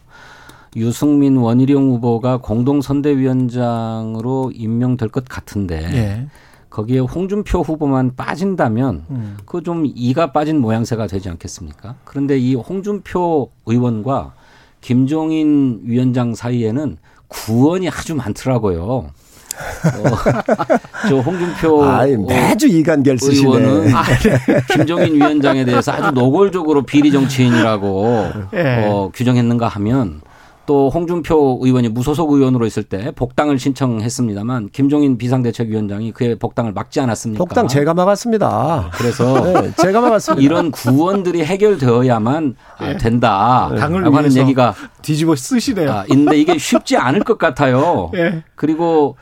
유승민 0.76 1.38
원희룡 1.38 1.92
후보가 1.92 2.38
공동 2.38 2.82
선대위원장으로 2.82 4.52
임명될 4.56 5.10
것 5.10 5.26
같은데 5.26 5.78
예. 5.94 6.28
거기에 6.72 6.98
홍준표 7.00 7.62
후보만 7.62 8.16
빠진다면 8.16 9.06
음. 9.12 9.38
그좀 9.46 9.86
이가 9.86 10.32
빠진 10.32 10.60
모양새가 10.60 11.06
되지 11.06 11.30
않겠습니까? 11.30 11.96
그런데 12.06 12.40
이 12.40 12.56
홍준표 12.56 13.52
의원과 13.68 14.34
김종인 14.82 15.82
위원장 15.84 16.34
사이에는 16.34 16.98
구원이 17.28 17.88
아주 17.88 18.16
많더라고요. 18.16 19.12
저 21.10 21.18
홍준표 21.18 21.84
아이, 21.86 22.18
매주 22.18 22.68
이간결 22.68 23.18
쓰시네. 23.18 23.48
의원은 23.48 23.94
김종인 24.72 25.16
위원장에 25.16 25.66
대해서 25.66 25.92
아주 25.92 26.12
노골적으로 26.12 26.84
비리 26.84 27.12
정치인이라고 27.12 28.28
예. 28.54 28.86
어, 28.86 29.12
규정했는가 29.14 29.68
하면 29.68 30.22
또 30.70 30.88
홍준표 30.92 31.58
의원이 31.64 31.90
무소속 31.90 32.32
의원으로 32.32 32.68
있을 32.68 32.84
때 32.84 33.10
복당을 33.16 33.58
신청했습니다만 33.58 34.70
김종인 34.72 35.18
비상대책위원장이 35.18 36.12
그의 36.12 36.36
복당을 36.36 36.74
막지 36.74 37.00
않았습니까? 37.00 37.44
복당 37.44 37.68
제가 37.68 37.96
막았습니다. 37.96 38.92
그래서 38.94 39.34
네, 39.64 39.72
제가 39.82 40.00
막았습니다. 40.00 40.46
이런 40.46 40.70
구원들이 40.70 41.44
해결되어야만 41.44 42.56
아, 42.78 42.98
된다라고 42.98 43.78
당을 43.78 44.06
하는 44.06 44.20
위해서 44.20 44.42
얘기가 44.42 44.76
뒤집어 45.02 45.36
쓰시네요. 45.36 45.92
아, 45.92 46.06
있는데 46.12 46.38
이게 46.38 46.56
쉽지 46.60 46.98
않을 46.98 47.22
것 47.22 47.40
같아요. 47.40 48.12
예. 48.14 48.44
그리고 48.54 49.16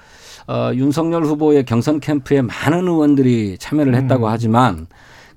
어, 0.48 0.72
윤석열 0.74 1.24
후보의 1.26 1.66
경선 1.66 2.00
캠프에 2.00 2.42
많은 2.42 2.88
의원들이 2.88 3.58
참여를 3.60 3.96
했다고 3.96 4.28
음. 4.28 4.32
하지만 4.32 4.88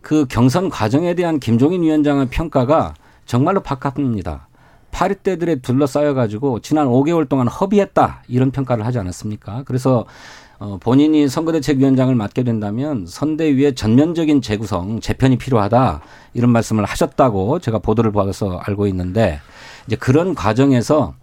그 0.01 0.25
경선 0.29 0.71
과정에 0.71 1.15
대한 1.15 1.41
김종인 1.41 1.83
위원장의 1.83 2.29
평가가 2.31 2.95
정말로 3.27 3.61
박합니다. 3.61 4.49
파리떼들에 4.93 5.57
둘러싸여 5.57 6.15
가지고 6.15 6.61
지난 6.61 6.89
5개월 6.89 7.29
동안 7.29 7.49
허비했다 7.49 8.25
이런 8.29 8.51
평가를 8.51 8.87
하지 8.87 8.99
않았습니까? 8.99 9.63
그래서 9.67 10.07
어, 10.59 10.79
본인이 10.79 11.27
선거대책위원장을 11.27 12.15
맡게 12.15 12.43
된다면 12.43 13.07
선대위의 13.07 13.75
전면적인 13.75 14.43
재구성, 14.43 15.01
재편이 15.01 15.39
필요하다 15.39 16.03
이런 16.35 16.51
말씀을 16.51 16.85
하셨다고 16.85 17.61
제가 17.61 17.79
보도를 17.79 18.13
받아서 18.13 18.59
알고 18.59 18.87
있는데 18.89 19.41
이제 19.87 19.97
그런 19.97 20.35
과정에서 20.35 21.15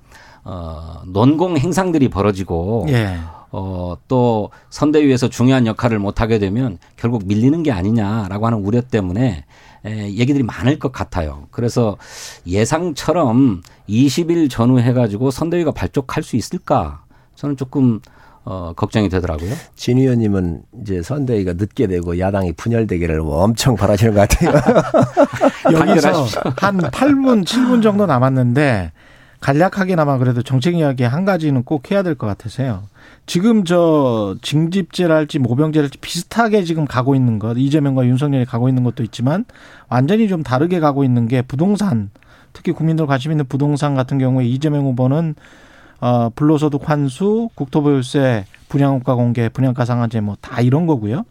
어, 0.43 1.01
논공 1.05 1.57
행상들이 1.57 2.09
벌어지고 2.09 2.85
예. 2.89 3.17
어, 3.51 3.95
또 4.07 4.49
선대위에서 4.69 5.29
중요한 5.29 5.65
역할을 5.67 5.99
못하게 5.99 6.39
되면 6.39 6.77
결국 6.95 7.23
밀리는 7.25 7.63
게 7.63 7.71
아니냐라고 7.71 8.45
하는 8.45 8.59
우려 8.59 8.81
때문에 8.81 9.45
에, 9.85 10.13
얘기들이 10.13 10.43
많을 10.43 10.79
것 10.79 10.91
같아요. 10.91 11.47
그래서 11.51 11.97
예상처럼 12.45 13.61
20일 13.89 14.49
전후 14.49 14.79
해가지고 14.79 15.31
선대위가 15.31 15.71
발족할 15.71 16.23
수 16.23 16.35
있을까? 16.35 17.03
저는 17.35 17.55
조금 17.55 18.01
어, 18.49 18.71
걱정이 18.73 19.09
되더라고요. 19.09 19.53
진 19.75 19.97
의원님은 19.97 20.61
이제 20.81 21.01
선대위가 21.01 21.53
늦게 21.53 21.87
되고 21.87 22.17
야당이 22.17 22.53
분열되기를 22.53 23.19
엄청 23.21 23.75
바라시는 23.75 24.13
것 24.13 24.21
같아요. 24.21 24.53
여기서. 25.73 26.23
한 26.55 26.77
8분, 26.77 27.43
7분 27.43 27.83
정도 27.83 28.05
남았는데 28.05 28.93
간략하게나마 29.39 30.17
그래도 30.17 30.41
정책 30.41 30.75
이야기 30.75 31.03
한 31.03 31.25
가지는 31.25 31.63
꼭 31.63 31.91
해야 31.91 32.03
될 32.03 32.15
것 32.15 32.27
같아서요. 32.27 32.83
지금 33.25 33.63
저 33.65 34.35
징집제랄지 34.41 35.39
모병제랄지 35.39 35.99
비슷하게 35.99 36.63
지금 36.63 36.85
가고 36.85 37.13
있는 37.15 37.39
것 37.39 37.57
이재명과 37.57 38.05
윤석열이 38.07 38.45
가고 38.45 38.67
있는 38.69 38.83
것도 38.83 39.03
있지만 39.03 39.45
완전히 39.89 40.27
좀 40.27 40.43
다르게 40.43 40.79
가고 40.79 41.03
있는 41.03 41.27
게 41.27 41.41
부동산 41.41 42.09
특히 42.53 42.71
국민들 42.71 43.05
관심 43.05 43.31
있는 43.31 43.45
부동산 43.47 43.93
같은 43.95 44.17
경우에 44.17 44.45
이재명 44.45 44.85
후보는 44.85 45.35
어 45.99 46.29
불로소득 46.35 46.87
환수, 46.89 47.49
국토보유세, 47.55 48.45
분양업가 48.69 49.15
공개, 49.15 49.49
분양가 49.49 49.85
상한제 49.85 50.21
뭐 50.21 50.35
다 50.41 50.61
이런 50.61 50.85
거고요. 50.87 51.23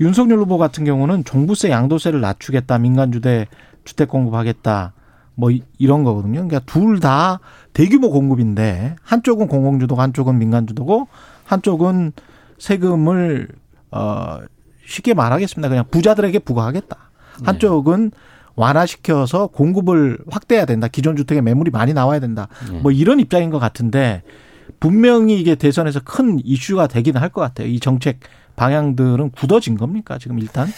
윤석열 0.00 0.38
후보 0.38 0.56
같은 0.58 0.84
경우는 0.84 1.24
종부세, 1.24 1.70
양도세를 1.70 2.20
낮추겠다, 2.20 2.78
민간주대 2.78 3.46
주택 3.84 4.08
공급하겠다, 4.08 4.92
뭐 5.40 5.50
이- 5.50 5.62
이런 5.78 6.04
거거든요. 6.04 6.46
그러니까 6.46 6.60
둘 6.60 7.00
다 7.00 7.40
대규모 7.72 8.10
공급인데 8.10 8.96
한쪽은 9.02 9.48
공공주도고 9.48 10.00
한쪽은 10.00 10.38
민간주도고 10.38 11.08
한쪽은 11.44 12.12
세금을 12.58 13.48
어 13.90 14.38
쉽게 14.86 15.14
말하겠습니다. 15.14 15.68
그냥 15.68 15.84
부자들에게 15.90 16.40
부과하겠다. 16.40 16.96
한쪽은 17.44 18.10
완화시켜서 18.54 19.46
공급을 19.46 20.18
확대해야 20.30 20.66
된다. 20.66 20.88
기존 20.88 21.16
주택에 21.16 21.40
매물이 21.40 21.70
많이 21.70 21.94
나와야 21.94 22.20
된다. 22.20 22.48
뭐 22.82 22.92
이런 22.92 23.18
입장인 23.20 23.48
것 23.50 23.58
같은데 23.58 24.22
분명히 24.78 25.40
이게 25.40 25.54
대선에서 25.54 26.00
큰 26.04 26.38
이슈가 26.44 26.86
되기는 26.86 27.20
할 27.20 27.30
것 27.30 27.40
같아요. 27.40 27.66
이 27.68 27.80
정책 27.80 28.20
방향들은 28.56 29.30
굳어진 29.30 29.76
겁니까? 29.78 30.18
지금 30.18 30.38
일단? 30.38 30.68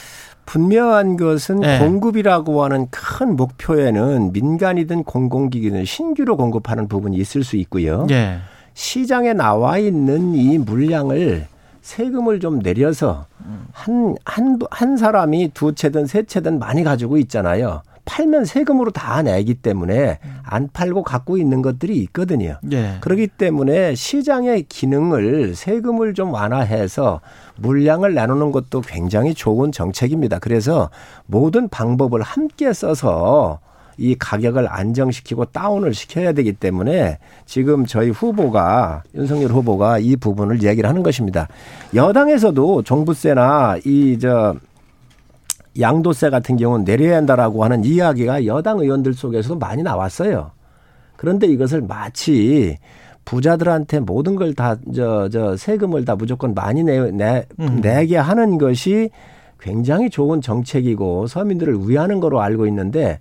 분명한 0.46 1.16
것은 1.16 1.60
네. 1.60 1.78
공급이라고 1.78 2.64
하는 2.64 2.88
큰 2.90 3.36
목표에는 3.36 4.32
민간이든 4.32 5.04
공공기관이든 5.04 5.84
신규로 5.84 6.36
공급하는 6.36 6.88
부분이 6.88 7.16
있을 7.16 7.44
수 7.44 7.56
있고요. 7.56 8.06
예. 8.10 8.38
시장에 8.74 9.32
나와 9.32 9.78
있는 9.78 10.34
이 10.34 10.58
물량을 10.58 11.46
세금을 11.82 12.40
좀 12.40 12.60
내려서 12.60 13.26
한, 13.72 14.14
한, 14.24 14.58
한 14.70 14.96
사람이 14.96 15.50
두 15.52 15.74
채든 15.74 16.06
세 16.06 16.22
채든 16.22 16.58
많이 16.58 16.84
가지고 16.84 17.18
있잖아요. 17.18 17.82
팔면 18.04 18.44
세금으로 18.44 18.90
다 18.90 19.22
내기 19.22 19.54
때문에 19.54 20.18
안 20.42 20.68
팔고 20.72 21.02
갖고 21.02 21.38
있는 21.38 21.62
것들이 21.62 21.96
있거든요. 22.04 22.58
예. 22.72 22.96
그렇기 23.00 23.28
때문에 23.28 23.94
시장의 23.94 24.64
기능을 24.64 25.54
세금을 25.54 26.14
좀 26.14 26.32
완화해서 26.32 27.20
물량을 27.56 28.14
나누는 28.14 28.52
것도 28.52 28.80
굉장히 28.80 29.34
좋은 29.34 29.72
정책입니다. 29.72 30.38
그래서 30.40 30.90
모든 31.26 31.68
방법을 31.68 32.22
함께 32.22 32.72
써서 32.72 33.60
이 33.98 34.16
가격을 34.18 34.66
안정시키고 34.68 35.46
다운을 35.46 35.94
시켜야 35.94 36.32
되기 36.32 36.52
때문에 36.52 37.18
지금 37.46 37.86
저희 37.86 38.10
후보가 38.10 39.02
윤석열 39.14 39.50
후보가 39.50 39.98
이 39.98 40.16
부분을 40.16 40.62
얘기를 40.62 40.88
하는 40.88 41.02
것입니다. 41.02 41.46
여당에서도 41.94 42.82
종부세나 42.82 43.78
이저 43.84 44.56
양도세 45.78 46.30
같은 46.30 46.56
경우는 46.56 46.84
내려야 46.84 47.16
한다라고 47.16 47.64
하는 47.64 47.84
이야기가 47.84 48.46
여당 48.46 48.78
의원들 48.80 49.14
속에서도 49.14 49.58
많이 49.58 49.82
나왔어요. 49.82 50.50
그런데 51.16 51.46
이것을 51.46 51.82
마치 51.82 52.78
부자들한테 53.24 54.00
모든 54.00 54.36
걸 54.36 54.54
다 54.54 54.76
저저 54.94 55.56
세금을 55.56 56.04
다 56.04 56.16
무조건 56.16 56.54
많이 56.54 56.82
내, 56.82 57.10
내 57.12 57.46
음. 57.60 57.80
내게 57.80 58.16
하는 58.16 58.58
것이 58.58 59.10
굉장히 59.60 60.10
좋은 60.10 60.40
정책이고 60.40 61.28
서민들을 61.28 61.88
위하는 61.88 62.18
거로 62.18 62.40
알고 62.40 62.66
있는데 62.66 63.18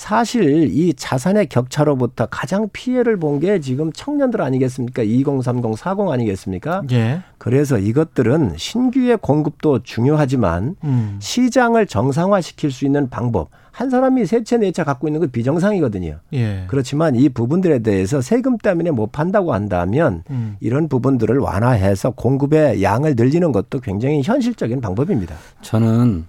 사실 0.00 0.70
이 0.72 0.94
자산의 0.94 1.48
격차로부터 1.50 2.24
가장 2.30 2.70
피해를 2.72 3.18
본 3.18 3.38
게 3.38 3.60
지금 3.60 3.92
청년들 3.92 4.40
아니겠습니까? 4.40 5.02
2030, 5.02 5.62
40 5.78 6.08
아니겠습니까? 6.10 6.82
예. 6.90 7.20
그래서 7.36 7.78
이것들은 7.78 8.54
신규의 8.56 9.18
공급도 9.18 9.82
중요하지만 9.82 10.76
음. 10.84 11.16
시장을 11.20 11.86
정상화시킬 11.86 12.70
수 12.70 12.86
있는 12.86 13.10
방법. 13.10 13.48
한 13.72 13.88
사람이 13.90 14.24
세 14.24 14.42
채 14.42 14.56
네 14.56 14.72
채 14.72 14.84
갖고 14.84 15.06
있는 15.06 15.20
건 15.20 15.30
비정상이거든요. 15.30 16.18
예. 16.32 16.64
그렇지만 16.68 17.14
이 17.14 17.28
부분들에 17.28 17.80
대해서 17.80 18.22
세금 18.22 18.56
때문에 18.56 18.90
못 18.90 19.12
판다고 19.12 19.52
한다면 19.52 20.22
음. 20.30 20.56
이런 20.60 20.88
부분들을 20.88 21.38
완화해서 21.38 22.10
공급의 22.12 22.82
양을 22.82 23.16
늘리는 23.16 23.52
것도 23.52 23.80
굉장히 23.80 24.22
현실적인 24.22 24.80
방법입니다. 24.80 25.34
저는 25.60 26.24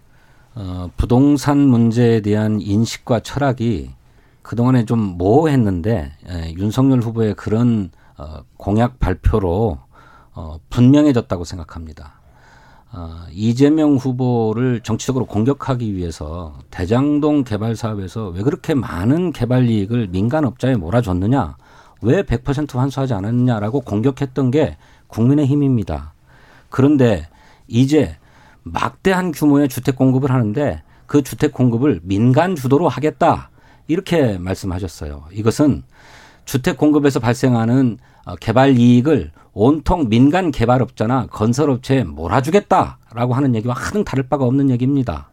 어, 0.54 0.90
부동산 0.98 1.60
문제에 1.60 2.22
대한 2.22 2.60
인식과 2.60 3.22
철학이 3.22 3.92
그동안에 4.42 4.86
좀 4.86 5.00
모호했는데 5.00 6.12
에, 6.30 6.54
윤석열 6.58 7.00
후보의 7.02 7.36
그런 7.36 7.92
어, 8.18 8.42
공약 8.58 9.00
발표로 9.00 9.80
어, 10.34 10.58
분명해졌다고 10.70 11.44
생각합니다. 11.44 12.22
어, 12.94 13.26
이재명 13.32 13.96
후보를 13.96 14.82
정치적으로 14.82 15.26
공격하기 15.26 15.96
위해서 15.96 16.60
대장동 16.72 17.46
개발 17.46 17.76
사업에서 17.76 18.28
왜 18.30 18.44
그렇게 18.44 18.74
많은 18.74 19.32
개발 19.32 19.70
이익을 19.70 20.08
민간업자에 20.08 20.76
몰아줬느냐, 20.76 21.56
왜 22.02 22.24
100% 22.24 22.78
환수하지 22.78 23.14
않았느냐라고 23.14 23.82
공격했던 23.82 24.52
게 24.52 24.78
국민의 25.08 25.46
힘입니다. 25.46 26.14
그런데 26.70 27.30
이제 27.68 28.18
막대한 28.64 29.32
규모의 29.32 29.70
주택 29.70 29.96
공급을 29.96 30.32
하는데 30.32 30.84
그 31.06 31.24
주택 31.24 31.54
공급을 31.54 32.00
민간 32.04 32.56
주도로 32.56 32.88
하겠다. 32.88 33.50
이렇게 33.88 34.38
말씀하셨어요. 34.38 35.26
이것은 35.34 35.84
주택 36.46 36.78
공급에서 36.78 37.20
발생하는 37.20 37.98
어, 38.26 38.36
개발 38.36 38.78
이익을 38.78 39.32
온통 39.54 40.10
민간 40.10 40.52
개발업자나 40.52 41.28
건설업체에 41.28 42.04
몰아주겠다라고 42.04 43.34
하는 43.34 43.56
얘기와 43.56 43.74
하등 43.74 44.04
다를 44.04 44.24
바가 44.28 44.46
없는 44.46 44.70
얘기입니다. 44.70 45.30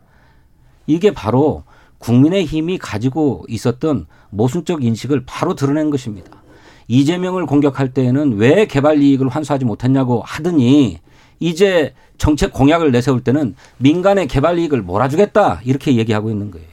이게 0.87 1.12
바로 1.12 1.64
국민의 1.99 2.47
힘이 2.47 2.79
가지고 2.79 3.45
있었던 3.49 4.07
모순적 4.31 4.85
인식을 4.85 5.25
바로 5.27 5.55
드러낸 5.55 5.91
것입니다. 5.91 6.43
이재명을 6.88 7.47
공격할 7.47 7.93
때에는 7.93 8.38
왜 8.38 8.67
개발 8.67 9.03
이익을 9.03 9.29
환수하지 9.29 9.64
못했냐고 9.64 10.23
하더니 10.25 11.01
이제 11.40 11.94
정책 12.18 12.53
공약을 12.53 12.90
내세울 12.92 13.22
때는 13.22 13.55
민간의 13.79 14.27
개발 14.29 14.59
이익을 14.59 14.83
몰아주겠다 14.83 15.61
이렇게 15.64 15.96
얘기하고 15.96 16.31
있는 16.31 16.51
거예요. 16.51 16.66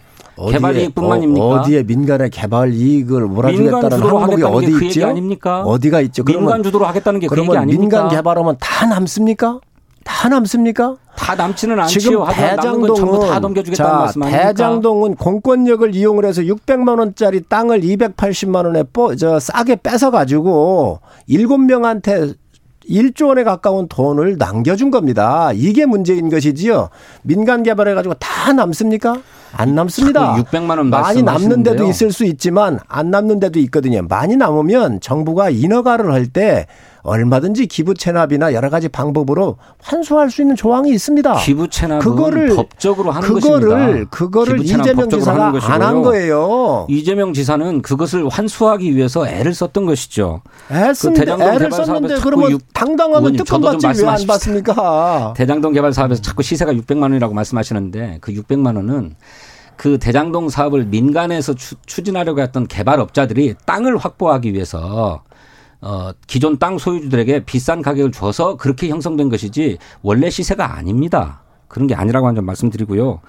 개발 0.52 0.76
이익뿐만입니까? 0.76 1.46
어, 1.46 1.64
디에 1.64 1.84
민간의 1.84 2.30
개발 2.30 2.74
이익을 2.74 3.22
몰아주겠다는 3.28 4.02
항목이 4.02 4.44
어디 4.44 4.72
그 4.72 4.86
있죠? 4.86 5.08
아닙니까? 5.08 5.62
어디가 5.64 6.02
있죠? 6.02 6.24
민간 6.26 6.62
주도로 6.64 6.86
하겠다는 6.86 7.20
게 7.22 7.28
그 7.28 7.40
얘기 7.40 7.56
아닙니까? 7.58 7.80
민간 7.80 8.10
개발하면 8.10 8.58
다 8.60 8.86
남습니까? 8.88 9.60
다 10.04 10.30
남습니까? 10.30 10.98
다 11.16 11.34
남지는 11.36 11.80
않지요. 11.80 12.00
지금 12.00 12.26
대장동은 12.28 13.20
다 13.28 13.40
넘겨주겠다는 13.40 13.92
자, 13.92 13.98
말씀 13.98 14.24
아닙니까? 14.24 14.48
대장동은 14.48 15.16
공권력을 15.16 15.96
이용을 15.96 16.26
해서 16.26 16.42
600만 16.42 17.00
원짜리 17.00 17.42
땅을 17.42 17.82
280만 17.82 18.66
원에 18.66 18.84
뽀, 18.92 19.16
저 19.16 19.40
싸게 19.40 19.78
뺏어 19.78 20.12
가지고 20.12 21.00
7명한테 21.30 22.36
1조 22.90 23.28
원에 23.28 23.44
가까운 23.44 23.88
돈을 23.88 24.38
남겨준 24.38 24.92
겁니다. 24.92 25.52
이게 25.54 25.86
문제인 25.86 26.30
것이지요. 26.30 26.90
민간 27.24 27.64
개발해가지고 27.64 28.16
다 28.16 28.54
남습니까? 28.54 29.18
안 29.54 29.74
남습니다. 29.76 30.36
600만 30.36 30.78
원 30.78 30.90
많이 30.90 31.24
남는 31.24 31.64
데도 31.64 31.88
있을 31.88 32.12
수 32.12 32.26
있지만 32.26 32.80
안 32.88 33.10
남는 33.10 33.40
데도 33.40 33.60
있거든요. 33.60 34.02
많이 34.08 34.36
남으면 34.36 35.00
정부가 35.00 35.50
인허가를 35.50 36.12
할때 36.12 36.68
얼마든지 37.06 37.68
기부 37.68 37.94
체납이나 37.94 38.54
여러 38.54 38.70
가지 38.70 38.90
방법으로 38.90 39.58
환수할 39.80 40.32
수 40.32 40.42
있는 40.42 40.56
조항이 40.56 40.90
있습니다. 40.92 41.36
기부 41.38 41.70
체납은 41.70 42.00
그거를 42.02 42.56
법적으로 42.56 43.12
하는 43.12 43.28
그거를, 43.28 43.70
것입니다. 43.70 44.10
그거를 44.10 44.60
이재명 44.62 45.10
지사가 45.10 45.54
안 45.62 45.82
한 45.82 46.02
거예요. 46.02 46.88
이재명 46.90 47.32
지사는 47.34 47.82
그것을 47.84 48.28
환수하기 48.28 48.96
위해서 48.96 49.28
애를 49.28 49.54
썼던 49.54 49.86
것이죠. 49.86 50.42
애쓴 50.72 51.14
그 51.14 51.22
애를 51.22 51.72
썼는데 51.72 52.20
그러면 52.22 52.52
육, 52.52 52.62
당당하면 52.74 53.36
특검 53.36 53.62
받지 53.62 53.86
왜 53.88 54.06
안 54.08 54.26
받습니까? 54.26 55.34
대장동 55.38 55.74
개발 55.74 55.94
사업에서 55.94 56.22
자꾸 56.22 56.42
시세가 56.42 56.74
600만 56.74 57.04
원이라고 57.04 57.34
말씀하시는데 57.34 58.18
그 58.22 58.32
600만 58.34 58.76
원은 58.78 59.16
그 59.78 60.00
대장동 60.00 60.50
사업을 60.50 60.86
민간에서 60.86 61.54
추, 61.54 61.76
진하려고 61.86 62.42
했던 62.42 62.66
개발업자들이 62.66 63.56
땅을 63.66 63.98
확보하기 63.98 64.54
위해서 64.54 65.22
어, 65.86 66.12
기존 66.26 66.58
땅 66.58 66.80
소유주들에게 66.80 67.46
비싼 67.46 67.84
가격을 67.84 68.12
줘서 68.12 68.58
그렇게 68.58 68.90
형성된 68.90 69.30
것이지 69.30 69.78
원래 70.02 70.32
시세가 70.32 70.76
아닙니다. 70.76 71.44
그런 71.68 71.86
게 71.88 71.94
아니라고 71.94 72.28
한 72.28 72.36
점 72.36 72.44
말씀드리고요. 72.46 73.22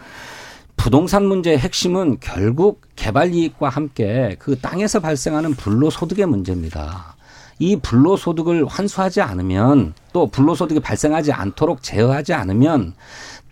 부동산 0.76 1.26
문제의 1.26 1.58
핵심은 1.58 2.16
결국 2.20 2.80
개발 2.96 3.34
이익과 3.34 3.68
함께 3.68 4.36
그 4.38 4.58
땅에서 4.58 5.00
발생하는 5.00 5.52
불로 5.54 5.90
소득의 5.90 6.26
문제입니다. 6.26 7.15
이 7.58 7.76
불로소득을 7.76 8.66
환수하지 8.66 9.20
않으면 9.20 9.94
또 10.12 10.26
불로소득이 10.26 10.80
발생하지 10.80 11.32
않도록 11.32 11.82
제어하지 11.82 12.34
않으면 12.34 12.94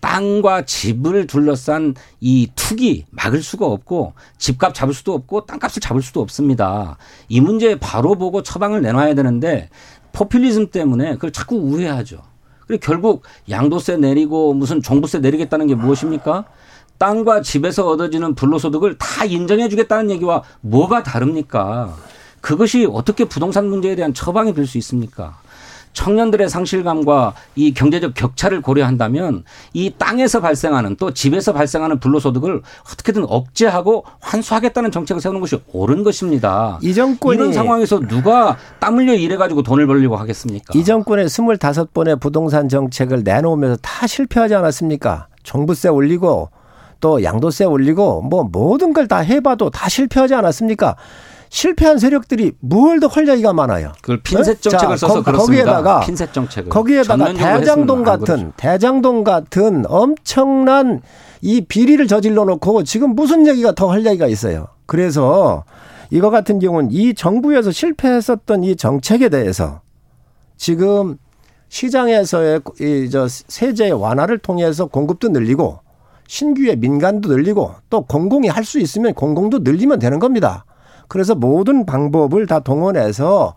땅과 0.01 0.67
집을 0.67 1.27
둘러싼 1.27 1.95
이 2.21 2.49
투기 2.55 3.07
막을 3.11 3.43
수가 3.43 3.65
없고 3.67 4.13
집값 4.37 4.75
잡을 4.75 4.93
수도 4.93 5.15
없고 5.15 5.47
땅값을 5.47 5.81
잡을 5.81 6.03
수도 6.03 6.21
없습니다. 6.21 6.99
이 7.29 7.41
문제 7.41 7.79
바로 7.79 8.15
보고 8.15 8.43
처방을 8.43 8.83
내놔야 8.83 9.15
되는데 9.15 9.71
포퓰리즘 10.13 10.69
때문에 10.71 11.15
그걸 11.15 11.33
자꾸 11.33 11.57
우회하죠. 11.57 12.19
그리고 12.67 12.81
결국 12.81 13.23
양도세 13.49 13.97
내리고 13.97 14.53
무슨 14.53 14.83
종부세 14.83 15.21
내리겠다는 15.21 15.67
게 15.67 15.75
무엇입니까? 15.75 16.45
땅과 16.99 17.43
집에서 17.43 17.89
얻어지는 17.89 18.35
불로소득을 18.35 18.99
다 18.99 19.25
인정해 19.25 19.69
주겠다는 19.69 20.11
얘기와 20.11 20.43
뭐가 20.61 21.03
다릅니까? 21.03 21.97
그것이 22.49 22.87
어떻게 22.93 23.25
부동산 23.25 23.71
문제에 23.71 23.97
대한 23.97 24.13
처방이 24.13 24.53
될 24.53 24.67
수 24.67 24.77
있습니까? 24.77 25.39
청년들의 25.95 26.51
상실감과 26.51 27.35
이 27.55 27.73
경제적 27.73 28.13
격차를 28.15 28.61
고려한다면 28.61 29.45
이 29.73 29.95
땅에서 29.97 30.41
발생하는 30.41 30.97
또 30.97 31.15
집에서 31.15 31.53
발생하는 31.55 32.01
불로소득을 32.01 32.61
어떻게든 32.93 33.25
억제하고 33.29 34.05
환수하겠다는 34.21 34.91
정책을 34.91 35.23
세우는 35.23 35.41
것이 35.41 35.59
옳은 35.73 36.03
것입니다. 36.03 36.79
이 36.83 36.93
정권이 36.93 37.37
이런 37.37 37.53
상황에서 37.53 38.01
누가 38.01 38.59
땀 38.81 38.99
흘려 38.99 39.15
일해 39.15 39.37
가지고 39.37 39.63
돈을 39.63 39.87
벌려고 39.87 40.17
하겠습니까? 40.17 40.73
이 40.77 40.85
정권의 40.85 41.27
25번의 41.29 42.21
부동산 42.21 42.69
정책을 42.69 43.23
내놓으면서 43.23 43.79
다 43.81 44.07
실패하지 44.07 44.55
않았습니까? 44.57 45.29
종부세 45.45 45.89
올리고 45.89 46.51
또 47.01 47.23
양도세 47.23 47.65
올리고 47.65 48.23
뭐 48.23 48.45
모든 48.45 48.93
걸 48.93 49.07
다 49.07 49.19
해봐도 49.19 49.71
다 49.71 49.89
실패하지 49.89 50.35
않았습니까? 50.35 50.97
실패한 51.55 51.99
세력들이 51.99 52.51
뭘더할 52.59 53.29
얘기가 53.29 53.53
많아요. 53.53 53.93
그걸 54.01 54.21
핀셋 54.23 54.57
네? 54.57 54.71
정책을 54.71 54.97
자, 54.97 55.07
써서 55.07 55.23
거, 55.23 55.23
그렇습니다. 55.23 55.65
거기에다가 55.65 56.01
핀셋 56.01 56.33
정책을 56.33 56.69
거기에다가 56.69 57.33
대장동 57.33 58.03
같은 58.03 58.53
대장동 58.57 59.23
같은 59.23 59.85
엄청난 59.87 61.01
이 61.41 61.61
비리를 61.61 62.05
저질러 62.09 62.45
놓고 62.45 62.83
지금 62.83 63.15
무슨 63.15 63.47
얘기가 63.47 63.71
더할 63.71 64.05
얘기가 64.05 64.27
있어요. 64.27 64.67
그래서 64.87 65.63
이거 66.11 66.31
같은 66.31 66.59
경우는 66.59 66.91
이 66.91 67.15
정부에서 67.15 67.71
실패했었던 67.71 68.65
이 68.65 68.75
정책에 68.75 69.29
대해서 69.29 69.81
지금 70.57 71.19
시장에서의 71.69 72.63
이저 72.81 73.29
세제 73.29 73.91
완화를 73.91 74.39
통해서 74.39 74.87
공급도 74.87 75.29
늘리고 75.29 75.79
신규의 76.27 76.79
민간도 76.79 77.29
늘리고 77.29 77.75
또 77.91 78.01
공공이 78.01 78.49
할 78.49 78.65
수 78.65 78.81
있으면 78.81 79.15
공공도 79.15 79.61
늘리면 79.61 80.01
되는 80.01 80.19
겁니다. 80.19 80.65
그래서 81.09 81.35
모든 81.35 81.87
방법을 81.87 82.47
다 82.47 82.61
동원해서 82.61 83.55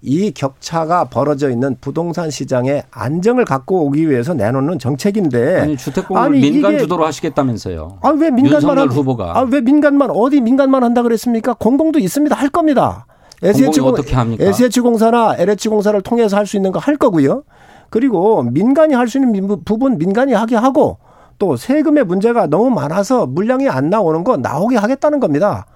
이 0.00 0.30
격차가 0.30 1.04
벌어져 1.06 1.50
있는 1.50 1.76
부동산 1.80 2.30
시장의 2.30 2.84
안정을 2.92 3.44
갖고 3.44 3.84
오기 3.86 4.08
위해서 4.08 4.32
내놓는 4.32 4.78
정책인데 4.78 5.60
아니 5.60 5.76
주택공을 5.76 6.30
민간 6.30 6.78
주도로 6.78 7.04
하시겠다면서요. 7.04 7.98
아 8.02 8.10
왜 8.10 8.30
민간만 8.30 8.78
한, 8.78 8.88
후보가 8.88 9.36
아왜 9.38 9.60
민간만 9.60 10.10
어디 10.10 10.40
민간만 10.40 10.84
한다 10.84 11.02
그랬습니까? 11.02 11.54
공공도 11.54 11.98
있습니다. 11.98 12.34
할 12.36 12.48
겁니다. 12.48 13.06
SH 13.42 13.80
공, 13.80 13.90
어떻게 13.90 14.14
합니까? 14.14 14.44
SH공사나 14.44 15.36
LH공사를 15.38 16.00
통해서 16.02 16.36
할 16.36 16.46
수 16.46 16.56
있는 16.56 16.70
거 16.72 16.78
할 16.78 16.96
거고요. 16.96 17.42
그리고 17.90 18.42
민간이 18.42 18.94
할 18.94 19.08
수 19.08 19.18
있는 19.18 19.64
부분 19.64 19.98
민간이 19.98 20.32
하게 20.32 20.54
하고 20.56 20.98
또 21.40 21.56
세금의 21.56 22.04
문제가 22.04 22.46
너무 22.46 22.70
많아서 22.70 23.26
물량이 23.26 23.68
안 23.68 23.90
나오는 23.90 24.22
거 24.24 24.36
나오게 24.36 24.76
하겠다는 24.76 25.18
겁니다. 25.20 25.66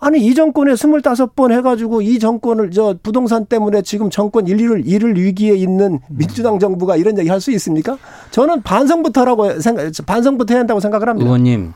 아니 0.00 0.24
이 0.24 0.34
정권에 0.34 0.76
스물다섯 0.76 1.34
번 1.34 1.52
해가지고 1.52 2.02
이 2.02 2.18
정권을 2.18 2.70
저 2.72 2.94
부동산 3.02 3.46
때문에 3.46 3.82
지금 3.82 4.10
정권 4.10 4.46
일위를 4.46 4.86
일을 4.86 5.16
위기에 5.16 5.54
있는 5.54 6.00
민주당 6.08 6.58
정부가 6.58 6.96
이런 6.96 7.18
얘기 7.18 7.28
할 7.28 7.40
수 7.40 7.50
있습니까? 7.52 7.96
저는 8.30 8.62
반성부터라고 8.62 9.60
생각 9.60 9.90
반성부터 10.06 10.54
해야 10.54 10.60
한다고 10.60 10.80
생각을 10.80 11.08
합니다. 11.08 11.26
의원님 11.26 11.72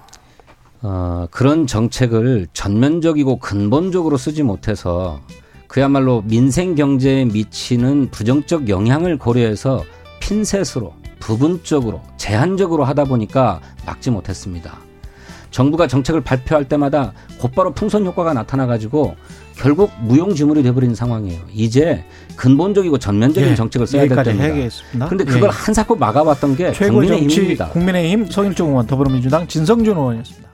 어, 0.83 1.27
그런 1.31 1.67
정책을 1.67 2.47
전면적이고 2.53 3.39
근본적으로 3.39 4.17
쓰지 4.17 4.43
못해서 4.43 5.21
그야말로 5.67 6.23
민생 6.25 6.75
경제에 6.75 7.25
미치는 7.27 8.11
부정적 8.11 8.69
영향을 8.69 9.19
고려해서 9.19 9.85
핀셋으로 10.21 10.95
부분적으로 11.21 12.01
제한적으로 12.17 12.85
하다 12.85 13.05
보니까 13.05 13.61
막지 13.85 14.11
못했습니다. 14.11 14.79
정부가 15.51 15.87
정책을 15.87 16.21
발표할 16.23 16.65
때마다 16.69 17.13
곧바로 17.39 17.73
풍선 17.73 18.05
효과가 18.05 18.33
나타나 18.35 18.67
가지고 18.67 19.17
결국 19.57 19.91
무용지물이 20.03 20.63
돼버린 20.63 20.95
상황이에요. 20.95 21.41
이제 21.53 22.05
근본적이고 22.37 22.99
전면적인 22.99 23.51
예, 23.51 23.55
정책을 23.57 23.87
써야 23.87 24.07
될 24.07 24.25
때입니다. 24.25 25.07
그런데 25.07 25.25
그걸 25.25 25.45
예. 25.45 25.53
한사코 25.53 25.97
막아왔던 25.97 26.57
게 26.57 26.71
국민의힘입니다. 26.71 27.71
국민의힘 27.71 28.27
성일종 28.31 28.69
의원 28.69 28.87
더불어민주당 28.87 29.49
진성준 29.49 29.97
의원이었습니다. 29.97 30.48